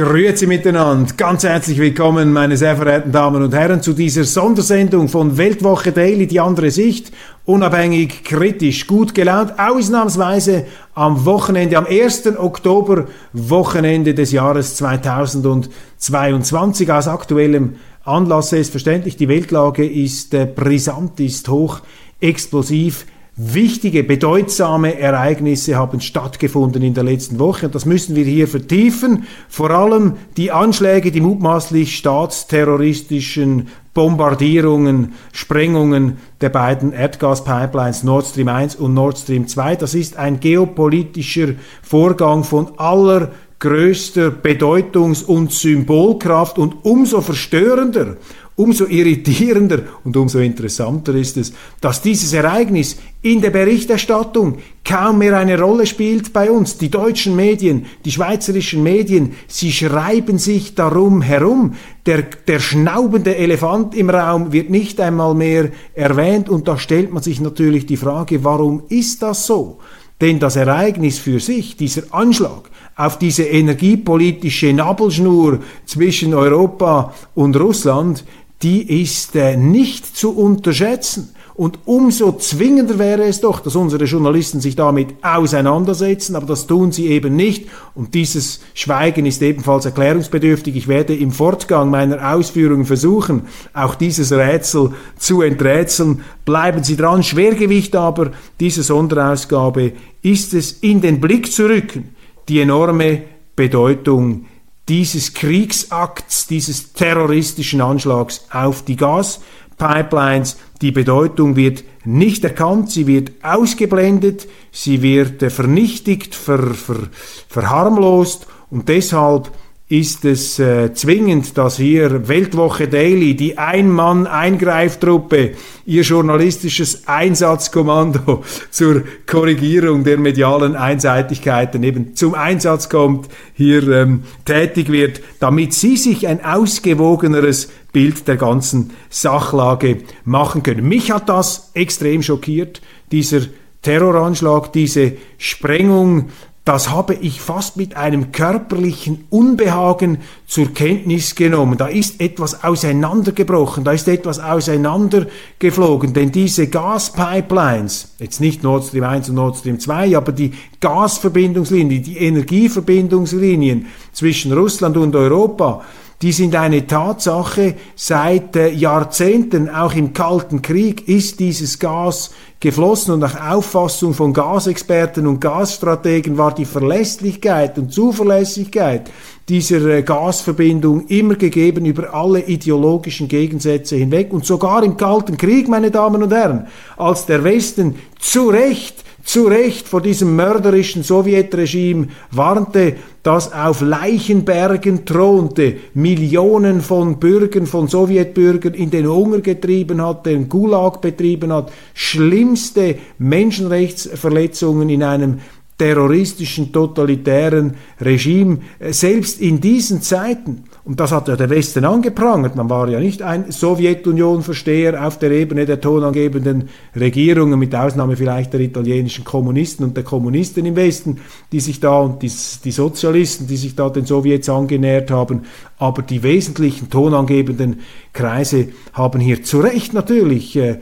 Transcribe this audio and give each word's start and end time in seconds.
Grüezi 0.00 0.46
miteinander, 0.46 1.12
ganz 1.14 1.44
herzlich 1.44 1.78
willkommen, 1.78 2.32
meine 2.32 2.56
sehr 2.56 2.74
verehrten 2.74 3.12
Damen 3.12 3.42
und 3.42 3.52
Herren, 3.52 3.82
zu 3.82 3.92
dieser 3.92 4.24
Sondersendung 4.24 5.08
von 5.08 5.36
Weltwoche 5.36 5.92
Daily, 5.92 6.26
die 6.26 6.40
andere 6.40 6.70
Sicht, 6.70 7.12
unabhängig, 7.44 8.24
kritisch, 8.24 8.86
gut 8.86 9.14
gelaunt, 9.14 9.58
ausnahmsweise 9.58 10.64
am 10.94 11.26
Wochenende, 11.26 11.76
am 11.76 11.84
1. 11.84 12.38
Oktober, 12.38 13.08
Wochenende 13.34 14.14
des 14.14 14.32
Jahres 14.32 14.74
2022, 14.76 16.90
aus 16.90 17.06
aktuellem 17.06 17.74
Anlass 18.02 18.48
selbstverständlich, 18.48 19.18
die 19.18 19.28
Weltlage 19.28 19.86
ist 19.86 20.32
äh, 20.32 20.46
brisant, 20.46 21.20
ist 21.20 21.46
hoch 21.50 21.82
explosiv, 22.20 23.04
Wichtige, 23.36 24.02
bedeutsame 24.02 24.98
Ereignisse 24.98 25.76
haben 25.76 26.00
stattgefunden 26.00 26.82
in 26.82 26.94
der 26.94 27.04
letzten 27.04 27.38
Woche 27.38 27.66
und 27.66 27.74
das 27.74 27.86
müssen 27.86 28.16
wir 28.16 28.24
hier 28.24 28.48
vertiefen. 28.48 29.24
Vor 29.48 29.70
allem 29.70 30.14
die 30.36 30.50
Anschläge, 30.50 31.12
die 31.12 31.20
mutmaßlich 31.20 31.96
staatsterroristischen 31.96 33.68
Bombardierungen, 33.94 35.14
Sprengungen 35.32 36.18
der 36.40 36.48
beiden 36.48 36.92
Erdgaspipelines 36.92 38.02
Nord 38.02 38.26
Stream 38.26 38.48
1 38.48 38.76
und 38.76 38.94
Nord 38.94 39.18
Stream 39.18 39.46
2. 39.46 39.76
Das 39.76 39.94
ist 39.94 40.16
ein 40.16 40.40
geopolitischer 40.40 41.54
Vorgang 41.82 42.44
von 42.44 42.72
aller 42.78 43.30
größter 43.60 44.30
Bedeutungs- 44.30 45.22
und 45.22 45.52
Symbolkraft 45.52 46.58
und 46.58 46.84
umso 46.84 47.20
verstörender 47.20 48.16
Umso 48.60 48.84
irritierender 48.84 49.84
und 50.04 50.18
umso 50.18 50.38
interessanter 50.38 51.14
ist 51.14 51.38
es, 51.38 51.54
dass 51.80 52.02
dieses 52.02 52.34
Ereignis 52.34 52.98
in 53.22 53.40
der 53.40 53.48
Berichterstattung 53.48 54.58
kaum 54.84 55.16
mehr 55.16 55.38
eine 55.38 55.58
Rolle 55.58 55.86
spielt 55.86 56.34
bei 56.34 56.50
uns. 56.50 56.76
Die 56.76 56.90
deutschen 56.90 57.34
Medien, 57.36 57.86
die 58.04 58.12
schweizerischen 58.12 58.82
Medien, 58.82 59.32
sie 59.46 59.72
schreiben 59.72 60.36
sich 60.36 60.74
darum 60.74 61.22
herum. 61.22 61.72
Der, 62.04 62.20
der 62.20 62.60
schnaubende 62.60 63.34
Elefant 63.34 63.94
im 63.94 64.10
Raum 64.10 64.52
wird 64.52 64.68
nicht 64.68 65.00
einmal 65.00 65.34
mehr 65.34 65.70
erwähnt 65.94 66.50
und 66.50 66.68
da 66.68 66.76
stellt 66.76 67.14
man 67.14 67.22
sich 67.22 67.40
natürlich 67.40 67.86
die 67.86 67.96
Frage, 67.96 68.44
warum 68.44 68.82
ist 68.90 69.22
das 69.22 69.46
so? 69.46 69.78
Denn 70.20 70.38
das 70.38 70.56
Ereignis 70.56 71.18
für 71.18 71.40
sich, 71.40 71.78
dieser 71.78 72.02
Anschlag 72.10 72.70
auf 72.94 73.18
diese 73.18 73.44
energiepolitische 73.44 74.74
Nabelschnur 74.74 75.60
zwischen 75.86 76.34
Europa 76.34 77.14
und 77.34 77.58
Russland, 77.58 78.24
die 78.62 79.02
ist 79.02 79.36
äh, 79.36 79.56
nicht 79.56 80.16
zu 80.16 80.36
unterschätzen. 80.36 81.34
Und 81.60 81.80
umso 81.84 82.32
zwingender 82.32 82.98
wäre 82.98 83.24
es 83.24 83.42
doch, 83.42 83.60
dass 83.60 83.76
unsere 83.76 84.04
Journalisten 84.04 84.62
sich 84.62 84.76
damit 84.76 85.08
auseinandersetzen, 85.20 86.34
aber 86.34 86.46
das 86.46 86.66
tun 86.66 86.90
sie 86.90 87.08
eben 87.08 87.36
nicht. 87.36 87.68
Und 87.94 88.14
dieses 88.14 88.60
Schweigen 88.72 89.26
ist 89.26 89.42
ebenfalls 89.42 89.84
erklärungsbedürftig. 89.84 90.74
Ich 90.74 90.88
werde 90.88 91.14
im 91.14 91.32
Fortgang 91.32 91.90
meiner 91.90 92.34
Ausführungen 92.34 92.86
versuchen, 92.86 93.42
auch 93.74 93.94
dieses 93.94 94.32
Rätsel 94.32 94.92
zu 95.18 95.42
enträtseln. 95.42 96.22
Bleiben 96.46 96.82
Sie 96.82 96.96
dran. 96.96 97.22
Schwergewicht 97.22 97.94
aber 97.94 98.30
dieser 98.58 98.82
Sonderausgabe 98.82 99.92
ist 100.22 100.54
es, 100.54 100.72
in 100.80 101.02
den 101.02 101.20
Blick 101.20 101.52
zu 101.52 101.66
rücken, 101.66 102.14
die 102.48 102.60
enorme 102.60 103.20
Bedeutung 103.54 104.46
dieses 104.90 105.34
Kriegsakts, 105.34 106.48
dieses 106.48 106.92
terroristischen 106.92 107.80
Anschlags 107.80 108.44
auf 108.50 108.84
die 108.84 108.96
Gaspipelines. 108.96 110.58
Die 110.82 110.90
Bedeutung 110.90 111.54
wird 111.54 111.84
nicht 112.04 112.42
erkannt, 112.42 112.90
sie 112.90 113.06
wird 113.06 113.30
ausgeblendet, 113.40 114.48
sie 114.72 115.00
wird 115.00 115.44
äh, 115.44 115.50
vernichtigt, 115.50 116.34
ver, 116.34 116.74
ver, 116.74 117.08
verharmlost 117.48 118.48
und 118.70 118.88
deshalb 118.88 119.52
ist 119.90 120.24
es 120.24 120.58
äh, 120.60 120.94
zwingend, 120.94 121.58
dass 121.58 121.76
hier 121.76 122.28
Weltwoche 122.28 122.86
Daily, 122.86 123.34
die 123.34 123.58
Ein-Mann-Eingreiftruppe, 123.58 125.50
ihr 125.84 126.02
journalistisches 126.02 127.08
Einsatzkommando 127.08 128.44
zur 128.70 129.02
Korrigierung 129.26 130.04
der 130.04 130.18
medialen 130.18 130.76
Einseitigkeiten 130.76 131.82
eben 131.82 132.14
zum 132.14 132.36
Einsatz 132.36 132.88
kommt, 132.88 133.28
hier 133.52 133.88
ähm, 133.88 134.22
tätig 134.44 134.92
wird, 134.92 135.22
damit 135.40 135.74
sie 135.74 135.96
sich 135.96 136.28
ein 136.28 136.44
ausgewogeneres 136.44 137.72
Bild 137.92 138.28
der 138.28 138.36
ganzen 138.36 138.92
Sachlage 139.08 140.02
machen 140.24 140.62
können. 140.62 140.88
Mich 140.88 141.10
hat 141.10 141.28
das 141.28 141.72
extrem 141.74 142.22
schockiert, 142.22 142.80
dieser 143.10 143.40
Terroranschlag, 143.82 144.72
diese 144.72 145.14
Sprengung 145.36 146.28
das 146.64 146.90
habe 146.90 147.14
ich 147.14 147.40
fast 147.40 147.78
mit 147.78 147.96
einem 147.96 148.32
körperlichen 148.32 149.24
Unbehagen 149.30 150.18
zur 150.46 150.74
Kenntnis 150.74 151.34
genommen. 151.34 151.78
Da 151.78 151.86
ist 151.86 152.20
etwas 152.20 152.62
auseinandergebrochen, 152.62 153.82
da 153.82 153.92
ist 153.92 154.06
etwas 154.08 154.38
auseinandergeflogen, 154.38 156.12
denn 156.12 156.32
diese 156.32 156.68
Gaspipelines, 156.68 158.14
jetzt 158.18 158.40
nicht 158.40 158.62
Nord 158.62 158.84
Stream 158.84 159.04
1 159.04 159.30
und 159.30 159.36
Nord 159.36 159.56
Stream 159.56 159.80
2, 159.80 160.16
aber 160.16 160.32
die 160.32 160.52
Gasverbindungslinien, 160.80 162.02
die 162.02 162.18
Energieverbindungslinien 162.18 163.86
zwischen 164.12 164.52
Russland 164.52 164.98
und 164.98 165.16
Europa, 165.16 165.82
die 166.22 166.32
sind 166.32 166.54
eine 166.54 166.86
Tatsache. 166.86 167.76
Seit 167.96 168.54
äh, 168.56 168.70
Jahrzehnten, 168.70 169.70
auch 169.70 169.94
im 169.94 170.12
Kalten 170.12 170.60
Krieg, 170.60 171.08
ist 171.08 171.40
dieses 171.40 171.78
Gas 171.78 172.30
geflossen 172.60 173.14
und 173.14 173.20
nach 173.20 173.52
Auffassung 173.52 174.12
von 174.12 174.34
Gasexperten 174.34 175.26
und 175.26 175.40
Gasstrategen 175.40 176.36
war 176.36 176.54
die 176.54 176.66
Verlässlichkeit 176.66 177.78
und 177.78 177.90
Zuverlässigkeit 177.90 179.10
dieser 179.48 179.80
äh, 179.86 180.02
Gasverbindung 180.02 181.06
immer 181.06 181.36
gegeben 181.36 181.86
über 181.86 182.12
alle 182.12 182.40
ideologischen 182.40 183.26
Gegensätze 183.26 183.96
hinweg 183.96 184.32
und 184.32 184.44
sogar 184.44 184.84
im 184.84 184.98
Kalten 184.98 185.38
Krieg, 185.38 185.68
meine 185.68 185.90
Damen 185.90 186.22
und 186.22 186.32
Herren, 186.32 186.66
als 186.98 187.24
der 187.24 187.42
Westen 187.44 187.96
zu 188.18 188.50
Recht 188.50 189.04
zu 189.24 189.46
Recht 189.46 189.88
vor 189.88 190.00
diesem 190.00 190.34
mörderischen 190.36 191.02
Sowjetregime 191.02 192.08
warnte, 192.30 192.96
das 193.22 193.52
auf 193.52 193.80
Leichenbergen 193.80 195.04
thronte, 195.04 195.76
Millionen 195.94 196.80
von 196.80 197.18
Bürgern, 197.18 197.66
von 197.66 197.88
Sowjetbürgern 197.88 198.74
in 198.74 198.90
den 198.90 199.06
Hunger 199.06 199.40
getrieben 199.40 200.00
hat, 200.00 200.26
den 200.26 200.48
Gulag 200.48 201.00
betrieben 201.00 201.52
hat, 201.52 201.70
schlimmste 201.94 202.96
Menschenrechtsverletzungen 203.18 204.88
in 204.88 205.02
einem 205.02 205.40
terroristischen, 205.76 206.72
totalitären 206.72 207.74
Regime, 208.00 208.58
selbst 208.90 209.40
in 209.40 209.60
diesen 209.60 210.02
Zeiten 210.02 210.64
und 210.82 210.98
das 210.98 211.12
hat 211.12 211.28
ja 211.28 211.36
der 211.36 211.50
Westen 211.50 211.84
angeprangert. 211.84 212.56
Man 212.56 212.70
war 212.70 212.88
ja 212.88 213.00
nicht 213.00 213.20
ein 213.22 213.52
Sowjetunion-Versteher 213.52 215.06
auf 215.06 215.18
der 215.18 215.30
Ebene 215.30 215.66
der 215.66 215.80
tonangebenden 215.80 216.70
Regierungen, 216.98 217.58
mit 217.58 217.74
Ausnahme 217.74 218.16
vielleicht 218.16 218.54
der 218.54 218.60
italienischen 218.60 219.24
Kommunisten 219.24 219.84
und 219.84 219.96
der 219.96 220.04
Kommunisten 220.04 220.64
im 220.64 220.76
Westen, 220.76 221.20
die 221.52 221.60
sich 221.60 221.80
da 221.80 222.00
und 222.00 222.22
die, 222.22 222.32
die 222.64 222.70
Sozialisten, 222.70 223.46
die 223.46 223.58
sich 223.58 223.76
da 223.76 223.90
den 223.90 224.06
Sowjets 224.06 224.48
angenähert 224.48 225.10
haben. 225.10 225.42
Aber 225.76 226.00
die 226.00 226.22
wesentlichen 226.22 226.88
tonangebenden 226.88 227.80
Kreise 228.14 228.68
haben 228.94 229.20
hier 229.20 229.42
zu 229.42 229.60
Recht 229.60 229.92
natürlich 229.92 230.56
äh, 230.56 230.78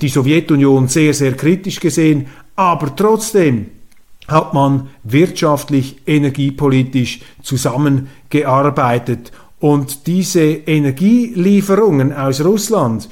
die 0.00 0.08
Sowjetunion 0.08 0.88
sehr, 0.88 1.14
sehr 1.14 1.32
kritisch 1.32 1.80
gesehen. 1.80 2.26
Aber 2.54 2.94
trotzdem, 2.94 3.66
hat 4.28 4.54
man 4.54 4.90
wirtschaftlich, 5.02 5.96
energiepolitisch 6.06 7.20
zusammengearbeitet 7.42 9.32
und 9.58 10.06
diese 10.06 10.42
Energielieferungen 10.42 12.12
aus 12.12 12.44
Russland, 12.44 13.08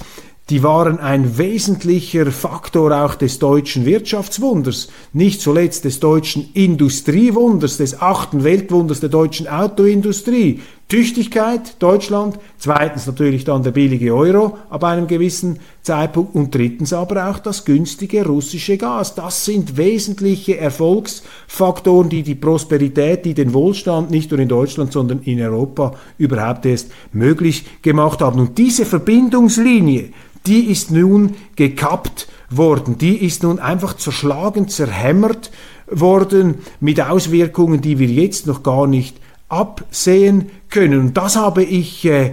die 0.48 0.62
waren 0.62 1.00
ein 1.00 1.38
wesentlicher 1.38 2.26
Faktor 2.30 2.92
auch 3.04 3.16
des 3.16 3.40
deutschen 3.40 3.84
Wirtschaftswunders, 3.84 4.88
nicht 5.12 5.40
zuletzt 5.40 5.84
des 5.84 5.98
deutschen 5.98 6.50
Industriewunders, 6.54 7.78
des 7.78 8.00
achten 8.00 8.44
Weltwunders 8.44 9.00
der 9.00 9.08
deutschen 9.08 9.48
Autoindustrie. 9.48 10.60
Tüchtigkeit 10.88 11.82
Deutschland, 11.82 12.38
zweitens 12.58 13.08
natürlich 13.08 13.44
dann 13.44 13.64
der 13.64 13.72
billige 13.72 14.14
Euro 14.14 14.56
ab 14.70 14.84
einem 14.84 15.08
gewissen 15.08 15.58
Zeitpunkt 15.82 16.36
und 16.36 16.54
drittens 16.54 16.92
aber 16.92 17.28
auch 17.28 17.40
das 17.40 17.64
günstige 17.64 18.24
russische 18.24 18.76
Gas. 18.76 19.16
Das 19.16 19.44
sind 19.44 19.76
wesentliche 19.76 20.58
Erfolgsfaktoren, 20.58 22.08
die 22.08 22.22
die 22.22 22.36
Prosperität, 22.36 23.24
die 23.24 23.34
den 23.34 23.52
Wohlstand 23.52 24.12
nicht 24.12 24.30
nur 24.30 24.38
in 24.38 24.48
Deutschland, 24.48 24.92
sondern 24.92 25.22
in 25.22 25.42
Europa 25.42 25.94
überhaupt 26.18 26.64
erst 26.66 26.92
möglich 27.12 27.64
gemacht 27.82 28.20
haben. 28.20 28.38
Und 28.38 28.56
diese 28.56 28.84
Verbindungslinie, 28.84 30.10
die 30.46 30.70
ist 30.70 30.92
nun 30.92 31.34
gekappt 31.56 32.28
worden, 32.48 32.96
die 32.96 33.16
ist 33.26 33.42
nun 33.42 33.58
einfach 33.58 33.96
zerschlagen, 33.96 34.68
zerhämmert 34.68 35.50
worden 35.90 36.58
mit 36.78 37.00
Auswirkungen, 37.00 37.80
die 37.80 37.98
wir 37.98 38.06
jetzt 38.06 38.46
noch 38.46 38.62
gar 38.62 38.86
nicht 38.86 39.16
absehen 39.48 40.50
können. 40.70 41.00
Und 41.00 41.16
das 41.16 41.36
habe 41.36 41.62
ich 41.62 42.04
äh, 42.04 42.32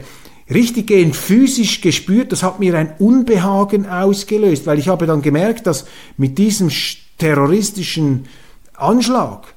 richtiggehend 0.50 1.16
physisch 1.16 1.82
gespürt, 1.82 2.32
das 2.32 2.44
hat 2.44 2.60
mir 2.60 2.76
ein 2.76 2.94
Unbehagen 3.00 3.88
ausgelöst, 3.88 4.66
weil 4.66 4.80
ich 4.80 4.88
habe 4.88 5.06
dann 5.06 5.22
gemerkt, 5.22 5.68
dass 5.68 5.86
mit 6.18 6.38
diesem 6.38 6.70
terroristischen 7.18 8.26
Anschlag 8.74 9.54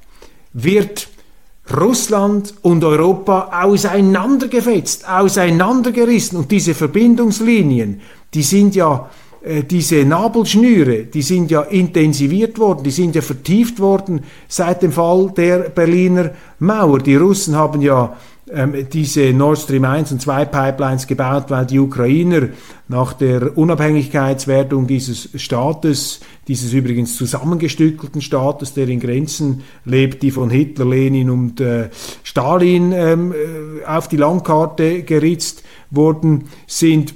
wird 0.53 1.09
Russland 1.75 2.53
und 2.61 2.83
Europa 2.83 3.63
auseinandergefetzt, 3.63 5.07
auseinandergerissen 5.07 6.37
und 6.37 6.51
diese 6.51 6.73
Verbindungslinien, 6.73 8.01
die 8.33 8.43
sind 8.43 8.75
ja 8.75 9.09
diese 9.69 10.03
Nabelschnüre, 10.03 11.03
die 11.05 11.21
sind 11.21 11.51
ja 11.51 11.61
intensiviert 11.61 12.59
worden, 12.59 12.83
die 12.83 12.91
sind 12.91 13.15
ja 13.15 13.21
vertieft 13.21 13.79
worden 13.79 14.21
seit 14.47 14.81
dem 14.81 14.91
Fall 14.91 15.31
der 15.35 15.69
Berliner 15.69 16.31
Mauer. 16.59 16.99
Die 16.99 17.15
Russen 17.15 17.55
haben 17.55 17.81
ja 17.81 18.15
ähm, 18.49 18.87
diese 18.91 19.33
Nord 19.33 19.59
Stream 19.59 19.83
1 19.83 20.13
und 20.13 20.21
2 20.21 20.45
Pipelines 20.45 21.05
gebaut, 21.05 21.45
weil 21.49 21.65
die 21.65 21.79
Ukrainer 21.79 22.47
nach 22.87 23.11
der 23.11 23.57
Unabhängigkeitswertung 23.57 24.87
dieses 24.87 25.29
Staates, 25.35 26.21
dieses 26.47 26.71
übrigens 26.71 27.17
zusammengestückelten 27.17 28.21
Staates, 28.21 28.73
der 28.73 28.87
in 28.87 29.01
Grenzen 29.01 29.63
lebt, 29.83 30.23
die 30.23 30.31
von 30.31 30.49
Hitler, 30.49 30.85
Lenin 30.85 31.29
und 31.29 31.59
äh, 31.59 31.89
Stalin 32.23 32.93
ähm, 32.93 33.33
äh, 33.33 33.85
auf 33.85 34.07
die 34.07 34.17
Landkarte 34.17 35.03
geritzt 35.03 35.63
worden 35.91 36.45
sind, 36.67 37.13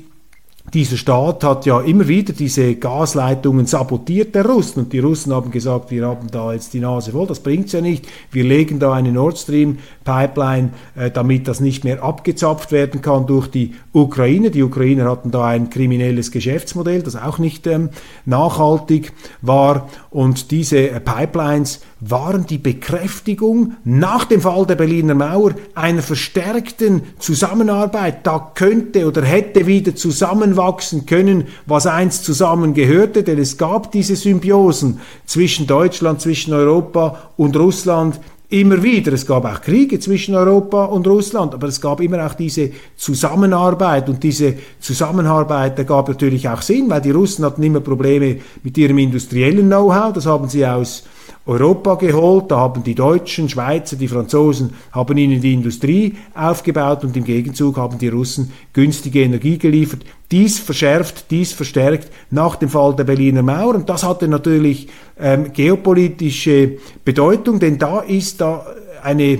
dieser 0.73 0.95
Staat 0.95 1.43
hat 1.43 1.65
ja 1.65 1.81
immer 1.81 2.07
wieder 2.07 2.31
diese 2.33 2.75
Gasleitungen 2.75 3.65
sabotiert, 3.65 4.33
der 4.35 4.45
Russen. 4.45 4.83
Und 4.83 4.93
die 4.93 4.99
Russen 4.99 5.33
haben 5.33 5.51
gesagt, 5.51 5.91
wir 5.91 6.07
haben 6.07 6.29
da 6.31 6.53
jetzt 6.53 6.73
die 6.73 6.79
Nase 6.79 7.11
voll, 7.11 7.27
das 7.27 7.41
bringt's 7.41 7.73
ja 7.73 7.81
nicht. 7.81 8.07
Wir 8.31 8.45
legen 8.45 8.79
da 8.79 8.93
eine 8.93 9.11
Nord 9.11 9.37
Stream 9.37 9.79
Pipeline, 10.03 10.69
äh, 10.95 11.11
damit 11.11 11.47
das 11.47 11.59
nicht 11.59 11.83
mehr 11.83 12.01
abgezapft 12.03 12.71
werden 12.71 13.01
kann 13.01 13.27
durch 13.27 13.47
die 13.47 13.75
Ukraine. 13.91 14.49
Die 14.49 14.63
Ukrainer 14.63 15.09
hatten 15.09 15.31
da 15.31 15.45
ein 15.45 15.69
kriminelles 15.69 16.31
Geschäftsmodell, 16.31 17.03
das 17.03 17.15
auch 17.15 17.37
nicht 17.37 17.67
ähm, 17.67 17.89
nachhaltig 18.25 19.11
war. 19.41 19.89
Und 20.09 20.51
diese 20.51 20.89
äh, 20.89 20.99
Pipelines 20.99 21.81
waren 21.99 22.47
die 22.47 22.57
Bekräftigung 22.57 23.73
nach 23.83 24.25
dem 24.25 24.41
Fall 24.41 24.65
der 24.65 24.75
Berliner 24.75 25.13
Mauer 25.13 25.51
einer 25.75 26.01
verstärkten 26.01 27.03
Zusammenarbeit. 27.19 28.25
Da 28.25 28.51
könnte 28.55 29.07
oder 29.07 29.21
hätte 29.23 29.67
wieder 29.67 29.95
zusammenwachsen 30.61 31.05
können, 31.05 31.47
was 31.65 31.87
einst 31.87 32.23
zusammengehörte, 32.23 33.23
denn 33.23 33.39
es 33.39 33.57
gab 33.57 33.91
diese 33.91 34.15
Symbiosen 34.15 34.99
zwischen 35.25 35.67
Deutschland, 35.67 36.21
zwischen 36.21 36.53
Europa 36.53 37.31
und 37.37 37.57
Russland 37.57 38.19
immer 38.49 38.83
wieder. 38.83 39.13
Es 39.13 39.25
gab 39.25 39.45
auch 39.45 39.61
Kriege 39.61 39.99
zwischen 39.99 40.35
Europa 40.35 40.85
und 40.85 41.07
Russland, 41.07 41.53
aber 41.53 41.67
es 41.67 41.79
gab 41.79 42.01
immer 42.01 42.25
auch 42.25 42.33
diese 42.33 42.71
Zusammenarbeit 42.97 44.09
und 44.09 44.21
diese 44.21 44.55
Zusammenarbeit, 44.79 45.79
da 45.79 45.83
gab 45.83 46.09
natürlich 46.09 46.47
auch 46.47 46.61
Sinn, 46.61 46.89
weil 46.89 47.01
die 47.01 47.11
Russen 47.11 47.45
hatten 47.45 47.63
immer 47.63 47.79
Probleme 47.79 48.37
mit 48.61 48.77
ihrem 48.77 48.97
industriellen 48.97 49.67
Know-how, 49.67 50.13
das 50.13 50.25
haben 50.25 50.49
sie 50.49 50.65
aus 50.65 51.03
Europa 51.45 51.95
geholt, 51.95 52.51
da 52.51 52.57
haben 52.57 52.83
die 52.83 52.93
Deutschen, 52.93 53.49
Schweizer, 53.49 53.95
die 53.95 54.07
Franzosen, 54.07 54.73
haben 54.91 55.17
ihnen 55.17 55.41
die 55.41 55.53
Industrie 55.53 56.15
aufgebaut 56.35 57.03
und 57.03 57.17
im 57.17 57.23
Gegenzug 57.23 57.77
haben 57.77 57.97
die 57.97 58.09
Russen 58.09 58.51
günstige 58.73 59.23
Energie 59.23 59.57
geliefert. 59.57 60.05
Dies 60.29 60.59
verschärft, 60.59 61.31
dies 61.31 61.51
verstärkt 61.51 62.11
nach 62.29 62.57
dem 62.57 62.69
Fall 62.69 62.95
der 62.95 63.05
Berliner 63.05 63.41
Mauer 63.41 63.75
und 63.75 63.89
das 63.89 64.03
hatte 64.03 64.27
natürlich 64.27 64.87
ähm, 65.19 65.51
geopolitische 65.51 66.77
Bedeutung, 67.03 67.59
denn 67.59 67.79
da 67.79 68.01
ist 68.01 68.39
da 68.39 68.65
eine 69.01 69.39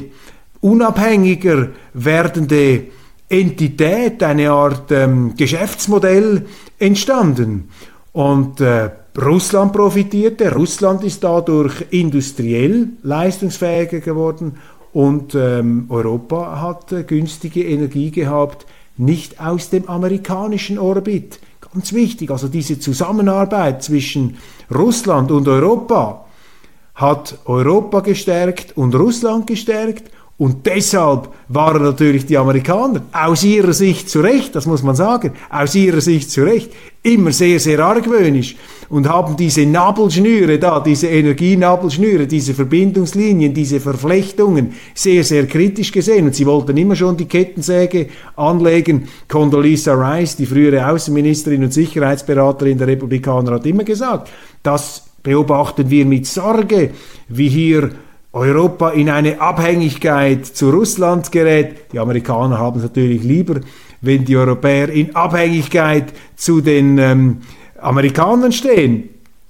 unabhängiger 0.60 1.70
werdende 1.94 2.86
Entität, 3.30 4.22
eine 4.24 4.52
Art 4.52 4.92
ähm, 4.92 5.36
Geschäftsmodell 5.36 6.48
entstanden. 6.80 7.70
Und 8.12 8.60
äh, 8.60 8.90
Russland 9.18 9.74
profitierte. 9.74 10.54
Russland 10.54 11.04
ist 11.04 11.24
dadurch 11.24 11.86
industriell 11.90 12.90
leistungsfähiger 13.04 14.00
geworden 14.00 14.58
und 14.94 15.36
ähm, 15.36 15.86
Europa 15.90 16.62
hat 16.62 16.92
äh, 16.92 17.04
günstige 17.04 17.64
Energie 17.64 18.12
gehabt, 18.12 18.66
nicht 18.98 19.40
aus 19.40 19.70
dem 19.70 19.90
amerikanischen 19.90 20.80
Orbit. 20.80 21.40
Ganz 21.74 21.94
wichtig, 21.94 22.32
also 22.32 22.48
diese 22.48 22.80
Zusammenarbeit 22.80 23.84
zwischen 23.84 24.38
Russland 24.74 25.32
und 25.32 25.48
Europa 25.48 26.26
hat 26.96 27.40
Europa 27.46 28.02
gestärkt 28.02 28.78
und 28.78 28.94
Russland 28.96 29.48
gestärkt 29.48 30.12
und 30.42 30.66
deshalb 30.66 31.30
waren 31.50 31.84
natürlich 31.84 32.26
die 32.26 32.36
Amerikaner 32.36 33.04
aus 33.14 33.44
ihrer 33.44 33.74
Sicht 33.74 34.10
zu 34.10 34.22
Recht, 34.22 34.56
das 34.56 34.66
muss 34.66 34.82
man 34.82 34.96
sagen, 34.96 35.34
aus 35.52 35.76
ihrer 35.76 36.02
Sicht 36.02 36.32
zu 36.32 36.42
Recht, 36.42 36.72
immer 37.04 37.32
sehr, 37.32 37.60
sehr 37.60 37.78
argwöhnisch 37.78 38.56
und 38.90 39.08
haben 39.08 39.38
diese 39.38 39.68
Nabelschnüre 39.68 40.58
da, 40.58 40.80
diese 40.80 41.10
Energienabelschnüre, 41.10 42.26
diese 42.26 42.56
Verbindungslinien, 42.56 43.54
diese 43.54 43.80
Verflechtungen 43.80 44.74
sehr, 44.96 45.24
sehr 45.24 45.46
kritisch 45.46 45.92
gesehen. 45.92 46.26
Und 46.26 46.34
sie 46.34 46.48
wollten 46.48 46.76
immer 46.76 46.96
schon 46.96 47.18
die 47.18 47.26
Kettensäge 47.26 48.08
anlegen. 48.36 49.10
Condoleezza 49.28 49.94
Rice, 49.94 50.38
die 50.38 50.48
frühere 50.48 50.90
Außenministerin 50.90 51.66
und 51.66 51.72
Sicherheitsberaterin 51.72 52.80
der 52.80 52.88
Republikaner, 52.88 53.52
hat 53.52 53.68
immer 53.68 53.84
gesagt, 53.84 54.32
das 54.64 55.04
beobachten 55.22 55.92
wir 55.92 56.08
mit 56.08 56.26
Sorge, 56.26 56.90
wie 57.30 57.48
hier 57.50 57.92
Europa 58.34 58.92
in 58.92 59.10
eine 59.10 59.42
Abhängigkeit 59.42 60.46
zu 60.46 60.70
Russland 60.70 61.32
gerät. 61.32 61.92
Die 61.92 62.00
Amerikaner 62.00 62.58
haben 62.58 62.78
es 62.78 62.84
natürlich 62.84 63.24
lieber, 63.24 63.60
wenn 64.00 64.24
die 64.24 64.38
Europäer 64.38 64.90
in 64.90 65.16
Abhängigkeit 65.16 66.14
zu 66.36 66.62
den 66.62 66.98
ähm, 66.98 67.38
Amerikanern 67.80 68.52
stehen. 68.52 69.10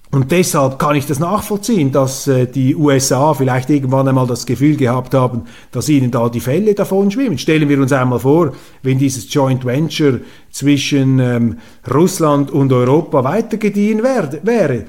Und 0.09 0.31
deshalb 0.31 0.77
kann 0.77 0.97
ich 0.97 1.05
das 1.05 1.19
nachvollziehen, 1.19 1.93
dass 1.93 2.27
äh, 2.27 2.45
die 2.45 2.75
USA 2.75 3.33
vielleicht 3.33 3.69
irgendwann 3.69 4.09
einmal 4.09 4.27
das 4.27 4.45
Gefühl 4.45 4.75
gehabt 4.75 5.13
haben, 5.13 5.43
dass 5.71 5.87
ihnen 5.87 6.11
da 6.11 6.27
die 6.27 6.41
Fälle 6.41 6.73
davon 6.73 7.11
schwimmen. 7.11 7.37
Stellen 7.37 7.69
wir 7.69 7.79
uns 7.79 7.93
einmal 7.93 8.19
vor, 8.19 8.51
wenn 8.83 8.97
dieses 8.97 9.33
Joint 9.33 9.63
Venture 9.63 10.19
zwischen 10.49 11.19
ähm, 11.19 11.57
Russland 11.93 12.51
und 12.51 12.73
Europa 12.73 13.23
weitergediehen 13.23 14.03
wäre 14.03 14.85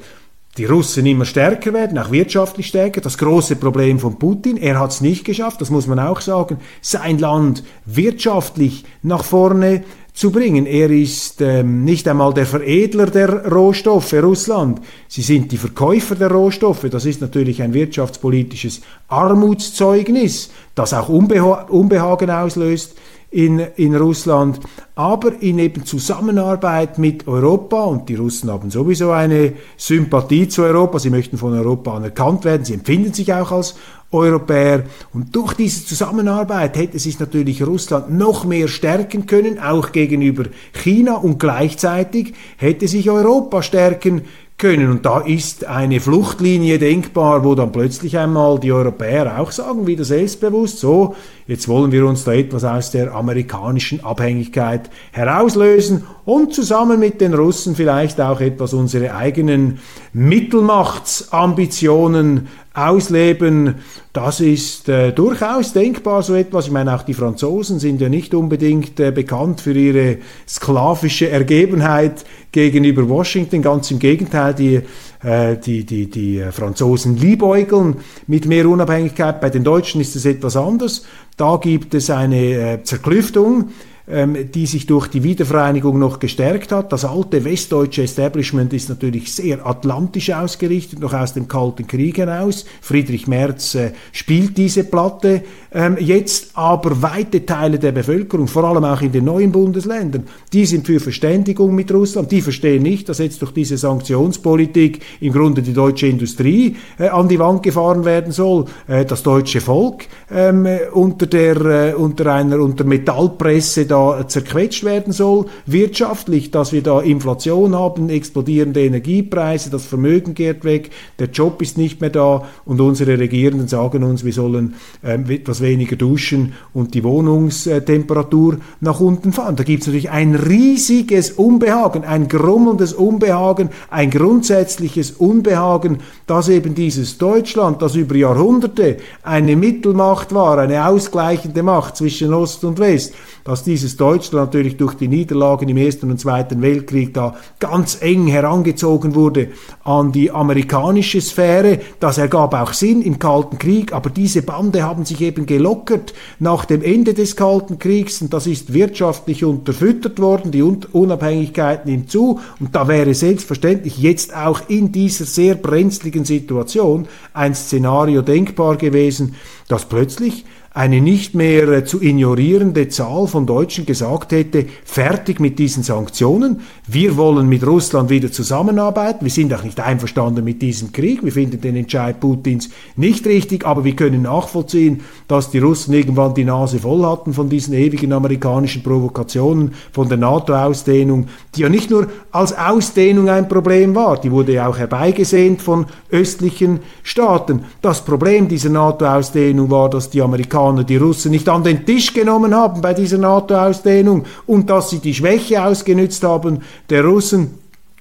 die 0.58 0.66
Russen 0.66 1.06
immer 1.06 1.24
stärker 1.24 1.72
werden, 1.72 1.98
auch 1.98 2.10
wirtschaftlich 2.10 2.66
stärker. 2.66 3.00
Das 3.00 3.16
große 3.16 3.56
Problem 3.56 3.98
von 3.98 4.18
Putin, 4.18 4.58
er 4.58 4.78
hat 4.78 4.90
es 4.90 5.00
nicht 5.00 5.24
geschafft, 5.24 5.60
das 5.60 5.70
muss 5.70 5.86
man 5.86 5.98
auch 5.98 6.20
sagen, 6.20 6.58
sein 6.82 7.18
Land 7.18 7.64
wirtschaftlich 7.86 8.84
nach 9.02 9.24
vorne 9.24 9.82
zu 10.12 10.30
bringen. 10.30 10.66
Er 10.66 10.90
ist 10.90 11.40
ähm, 11.40 11.84
nicht 11.84 12.06
einmal 12.06 12.34
der 12.34 12.44
Veredler 12.44 13.06
der 13.06 13.50
Rohstoffe 13.50 14.12
Russland. 14.12 14.82
Sie 15.08 15.22
sind 15.22 15.52
die 15.52 15.56
Verkäufer 15.56 16.16
der 16.16 16.30
Rohstoffe. 16.30 16.86
Das 16.90 17.06
ist 17.06 17.22
natürlich 17.22 17.62
ein 17.62 17.72
wirtschaftspolitisches 17.72 18.82
Armutszeugnis, 19.08 20.50
das 20.74 20.92
auch 20.92 21.08
Unbeha 21.08 21.62
Unbehagen 21.70 22.28
auslöst 22.28 22.94
in, 23.32 23.60
in 23.76 23.96
Russland, 23.96 24.60
aber 24.94 25.40
in 25.40 25.58
eben 25.58 25.86
Zusammenarbeit 25.86 26.98
mit 26.98 27.26
Europa 27.26 27.82
und 27.84 28.08
die 28.08 28.14
Russen 28.14 28.50
haben 28.50 28.70
sowieso 28.70 29.10
eine 29.10 29.54
Sympathie 29.76 30.48
zu 30.48 30.62
Europa, 30.62 30.98
sie 30.98 31.10
möchten 31.10 31.38
von 31.38 31.54
Europa 31.54 31.96
anerkannt 31.96 32.44
werden, 32.44 32.66
sie 32.66 32.74
empfinden 32.74 33.14
sich 33.14 33.32
auch 33.32 33.50
als 33.50 33.74
Europäer 34.10 34.84
und 35.14 35.34
durch 35.34 35.54
diese 35.54 35.86
Zusammenarbeit 35.86 36.76
hätte 36.76 36.98
sich 36.98 37.18
natürlich 37.18 37.66
Russland 37.66 38.12
noch 38.12 38.44
mehr 38.44 38.68
stärken 38.68 39.24
können, 39.24 39.58
auch 39.58 39.92
gegenüber 39.92 40.44
China 40.74 41.14
und 41.14 41.38
gleichzeitig 41.38 42.34
hätte 42.58 42.86
sich 42.86 43.08
Europa 43.08 43.62
stärken 43.62 44.22
können. 44.62 44.90
Und 44.90 45.04
da 45.04 45.20
ist 45.20 45.66
eine 45.66 45.98
Fluchtlinie 45.98 46.78
denkbar, 46.78 47.44
wo 47.44 47.56
dann 47.56 47.72
plötzlich 47.72 48.16
einmal 48.16 48.60
die 48.60 48.70
Europäer 48.72 49.40
auch 49.40 49.50
sagen, 49.50 49.88
wieder 49.88 50.04
selbstbewusst, 50.04 50.78
so, 50.78 51.16
jetzt 51.48 51.66
wollen 51.66 51.90
wir 51.90 52.06
uns 52.06 52.22
da 52.22 52.32
etwas 52.32 52.62
aus 52.62 52.92
der 52.92 53.12
amerikanischen 53.12 54.04
Abhängigkeit 54.04 54.88
herauslösen 55.10 56.04
und 56.24 56.54
zusammen 56.54 57.00
mit 57.00 57.20
den 57.20 57.34
Russen 57.34 57.74
vielleicht 57.74 58.20
auch 58.20 58.40
etwas 58.40 58.72
unsere 58.72 59.16
eigenen 59.16 59.80
Mittelmachtsambitionen 60.12 62.46
ausleben. 62.74 63.76
Das 64.12 64.40
ist 64.40 64.88
äh, 64.88 65.12
durchaus 65.12 65.72
denkbar, 65.72 66.22
so 66.22 66.34
etwas. 66.34 66.66
Ich 66.66 66.72
meine, 66.72 66.94
auch 66.94 67.02
die 67.02 67.14
Franzosen 67.14 67.78
sind 67.78 68.00
ja 68.00 68.08
nicht 68.08 68.34
unbedingt 68.34 68.98
äh, 69.00 69.10
bekannt 69.10 69.60
für 69.60 69.72
ihre 69.72 70.18
sklavische 70.48 71.28
Ergebenheit 71.28 72.24
gegenüber 72.50 73.08
Washington. 73.08 73.62
Ganz 73.62 73.90
im 73.90 73.98
Gegenteil, 73.98 74.54
die, 74.54 74.80
äh, 75.22 75.56
die, 75.56 75.84
die, 75.84 76.10
die 76.10 76.42
Franzosen 76.50 77.16
liebäugeln 77.16 77.96
mit 78.26 78.46
mehr 78.46 78.68
Unabhängigkeit. 78.68 79.40
Bei 79.40 79.50
den 79.50 79.64
Deutschen 79.64 80.00
ist 80.00 80.16
es 80.16 80.24
etwas 80.24 80.56
anders. 80.56 81.04
Da 81.36 81.56
gibt 81.56 81.94
es 81.94 82.10
eine 82.10 82.36
äh, 82.36 82.82
Zerklüftung 82.82 83.70
die 84.06 84.66
sich 84.66 84.86
durch 84.86 85.06
die 85.06 85.22
Wiedervereinigung 85.22 85.96
noch 85.98 86.18
gestärkt 86.18 86.72
hat. 86.72 86.92
Das 86.92 87.04
alte 87.04 87.44
westdeutsche 87.44 88.02
Establishment 88.02 88.72
ist 88.72 88.88
natürlich 88.88 89.32
sehr 89.32 89.64
atlantisch 89.64 90.30
ausgerichtet, 90.30 90.98
noch 90.98 91.12
aus 91.12 91.34
dem 91.34 91.46
Kalten 91.46 91.86
Krieg 91.86 92.18
heraus. 92.18 92.64
Friedrich 92.80 93.26
Merz 93.28 93.74
äh, 93.74 93.92
spielt 94.12 94.58
diese 94.58 94.84
Platte 94.84 95.42
ähm, 95.72 95.96
jetzt, 96.00 96.50
aber 96.54 97.00
weite 97.00 97.46
Teile 97.46 97.78
der 97.78 97.92
Bevölkerung, 97.92 98.48
vor 98.48 98.64
allem 98.64 98.84
auch 98.84 99.00
in 99.00 99.12
den 99.12 99.24
neuen 99.24 99.52
Bundesländern, 99.52 100.24
die 100.52 100.66
sind 100.66 100.86
für 100.86 101.00
Verständigung 101.00 101.74
mit 101.74 101.92
Russland. 101.92 102.30
Die 102.30 102.40
verstehen 102.40 102.82
nicht, 102.82 103.08
dass 103.08 103.18
jetzt 103.18 103.40
durch 103.40 103.52
diese 103.52 103.76
Sanktionspolitik 103.76 105.00
im 105.20 105.32
Grunde 105.32 105.62
die 105.62 105.72
deutsche 105.72 106.06
Industrie 106.06 106.76
äh, 106.98 107.08
an 107.08 107.28
die 107.28 107.38
Wand 107.38 107.62
gefahren 107.62 108.04
werden 108.04 108.32
soll, 108.32 108.66
äh, 108.88 109.04
das 109.04 109.22
deutsche 109.22 109.60
Volk 109.60 110.06
ähm, 110.30 110.66
unter 110.92 111.26
der 111.26 111.98
unter 111.98 112.32
einer 112.32 112.58
unter 112.60 112.84
Metallpresse 112.84 113.86
da 113.92 114.26
zerquetscht 114.26 114.84
werden 114.84 115.12
soll, 115.12 115.46
wirtschaftlich, 115.66 116.50
dass 116.50 116.72
wir 116.72 116.82
da 116.82 117.00
Inflation 117.00 117.74
haben, 117.74 118.08
explodierende 118.08 118.82
Energiepreise, 118.82 119.68
das 119.68 119.84
Vermögen 119.84 120.34
geht 120.34 120.64
weg, 120.64 120.90
der 121.18 121.28
Job 121.28 121.60
ist 121.60 121.76
nicht 121.76 122.00
mehr 122.00 122.08
da 122.08 122.46
und 122.64 122.80
unsere 122.80 123.18
Regierenden 123.18 123.68
sagen 123.68 124.02
uns, 124.02 124.24
wir 124.24 124.32
sollen 124.32 124.74
ähm, 125.04 125.28
etwas 125.28 125.60
weniger 125.60 125.96
duschen 125.96 126.54
und 126.72 126.94
die 126.94 127.04
Wohnungstemperatur 127.04 128.58
nach 128.80 128.98
unten 129.00 129.32
fahren. 129.32 129.56
Da 129.56 129.62
gibt 129.62 129.82
es 129.82 129.88
natürlich 129.88 130.10
ein 130.10 130.34
riesiges 130.36 131.32
Unbehagen, 131.32 132.04
ein 132.04 132.28
grummelndes 132.28 132.94
Unbehagen, 132.94 133.68
ein 133.90 134.10
grundsätzliches 134.10 135.10
Unbehagen, 135.10 135.98
dass 136.26 136.48
eben 136.48 136.74
dieses 136.74 137.18
Deutschland, 137.18 137.82
das 137.82 137.94
über 137.94 138.16
Jahrhunderte 138.16 138.96
eine 139.22 139.54
Mittelmacht 139.54 140.32
war, 140.32 140.56
eine 140.56 140.86
ausgleichende 140.86 141.62
Macht 141.62 141.98
zwischen 141.98 142.32
Ost 142.32 142.64
und 142.64 142.78
West, 142.78 143.12
dass 143.44 143.64
dieses 143.82 143.96
Deutschland 143.96 144.46
natürlich 144.46 144.76
durch 144.76 144.94
die 144.94 145.08
Niederlagen 145.08 145.68
im 145.68 145.76
Ersten 145.76 146.08
und 146.10 146.20
Zweiten 146.20 146.62
Weltkrieg 146.62 147.12
da 147.14 147.34
ganz 147.58 147.98
eng 148.00 148.28
herangezogen 148.28 149.16
wurde 149.16 149.48
an 149.82 150.12
die 150.12 150.30
amerikanische 150.30 151.20
Sphäre. 151.20 151.80
Das 151.98 152.16
ergab 152.16 152.54
auch 152.54 152.72
Sinn 152.74 153.02
im 153.02 153.18
Kalten 153.18 153.58
Krieg, 153.58 153.92
aber 153.92 154.08
diese 154.08 154.42
Bande 154.42 154.84
haben 154.84 155.04
sich 155.04 155.20
eben 155.20 155.46
gelockert 155.46 156.14
nach 156.38 156.64
dem 156.64 156.80
Ende 156.80 157.12
des 157.12 157.34
Kalten 157.34 157.80
Kriegs 157.80 158.22
und 158.22 158.32
das 158.32 158.46
ist 158.46 158.72
wirtschaftlich 158.72 159.44
unterfüttert 159.44 160.20
worden, 160.20 160.52
die 160.52 160.62
Unabhängigkeit 160.62 161.84
nimmt 161.84 162.08
zu 162.08 162.38
und 162.60 162.76
da 162.76 162.86
wäre 162.86 163.14
selbstverständlich 163.14 163.98
jetzt 163.98 164.32
auch 164.32 164.60
in 164.68 164.92
dieser 164.92 165.24
sehr 165.24 165.56
brenzligen 165.56 166.24
Situation 166.24 167.08
ein 167.34 167.56
Szenario 167.56 168.22
denkbar 168.22 168.76
gewesen, 168.76 169.34
dass 169.66 169.86
plötzlich 169.86 170.44
eine 170.74 171.00
nicht 171.00 171.34
mehr 171.34 171.84
zu 171.84 172.00
ignorierende 172.00 172.88
Zahl 172.88 173.26
von 173.26 173.46
Deutschen 173.46 173.84
gesagt 173.84 174.32
hätte, 174.32 174.66
fertig 174.84 175.38
mit 175.38 175.58
diesen 175.58 175.82
Sanktionen, 175.82 176.60
wir 176.88 177.16
wollen 177.16 177.48
mit 177.48 177.64
Russland 177.64 178.10
wieder 178.10 178.32
zusammenarbeiten, 178.32 179.24
wir 179.24 179.30
sind 179.30 179.54
auch 179.54 179.62
nicht 179.62 179.78
einverstanden 179.78 180.42
mit 180.42 180.60
diesem 180.60 180.90
Krieg, 180.90 181.22
wir 181.22 181.30
finden 181.30 181.60
den 181.60 181.76
Entscheid 181.76 182.18
Putins 182.18 182.70
nicht 182.96 183.24
richtig, 183.24 183.64
aber 183.64 183.84
wir 183.84 183.94
können 183.94 184.22
nachvollziehen, 184.22 185.02
dass 185.28 185.50
die 185.50 185.60
Russen 185.60 185.94
irgendwann 185.94 186.34
die 186.34 186.44
Nase 186.44 186.80
voll 186.80 187.06
hatten 187.06 187.34
von 187.34 187.48
diesen 187.48 187.74
ewigen 187.74 188.12
amerikanischen 188.12 188.82
Provokationen, 188.82 189.74
von 189.92 190.08
der 190.08 190.18
NATO-Ausdehnung, 190.18 191.28
die 191.54 191.60
ja 191.60 191.68
nicht 191.68 191.88
nur 191.88 192.08
als 192.32 192.52
Ausdehnung 192.58 193.28
ein 193.28 193.48
Problem 193.48 193.94
war, 193.94 194.20
die 194.20 194.32
wurde 194.32 194.54
ja 194.54 194.66
auch 194.66 194.76
herbeigesehnt 194.76 195.62
von 195.62 195.86
östlichen 196.10 196.80
Staaten. 197.04 197.64
Das 197.80 198.04
Problem 198.04 198.48
dieser 198.48 198.70
NATO-Ausdehnung 198.70 199.70
war, 199.70 199.88
dass 199.88 200.10
die 200.10 200.20
Amerikaner 200.20 200.82
die 200.82 200.96
Russen 200.96 201.30
nicht 201.30 201.48
an 201.48 201.62
den 201.62 201.86
Tisch 201.86 202.12
genommen 202.12 202.52
haben 202.56 202.80
bei 202.80 202.92
dieser 202.92 203.18
NATO-Ausdehnung 203.18 204.24
und 204.46 204.68
dass 204.68 204.90
sie 204.90 204.98
die 204.98 205.14
Schwäche 205.14 205.64
ausgenützt 205.64 206.24
haben 206.24 206.62
der 206.90 207.04
Russen 207.04 207.58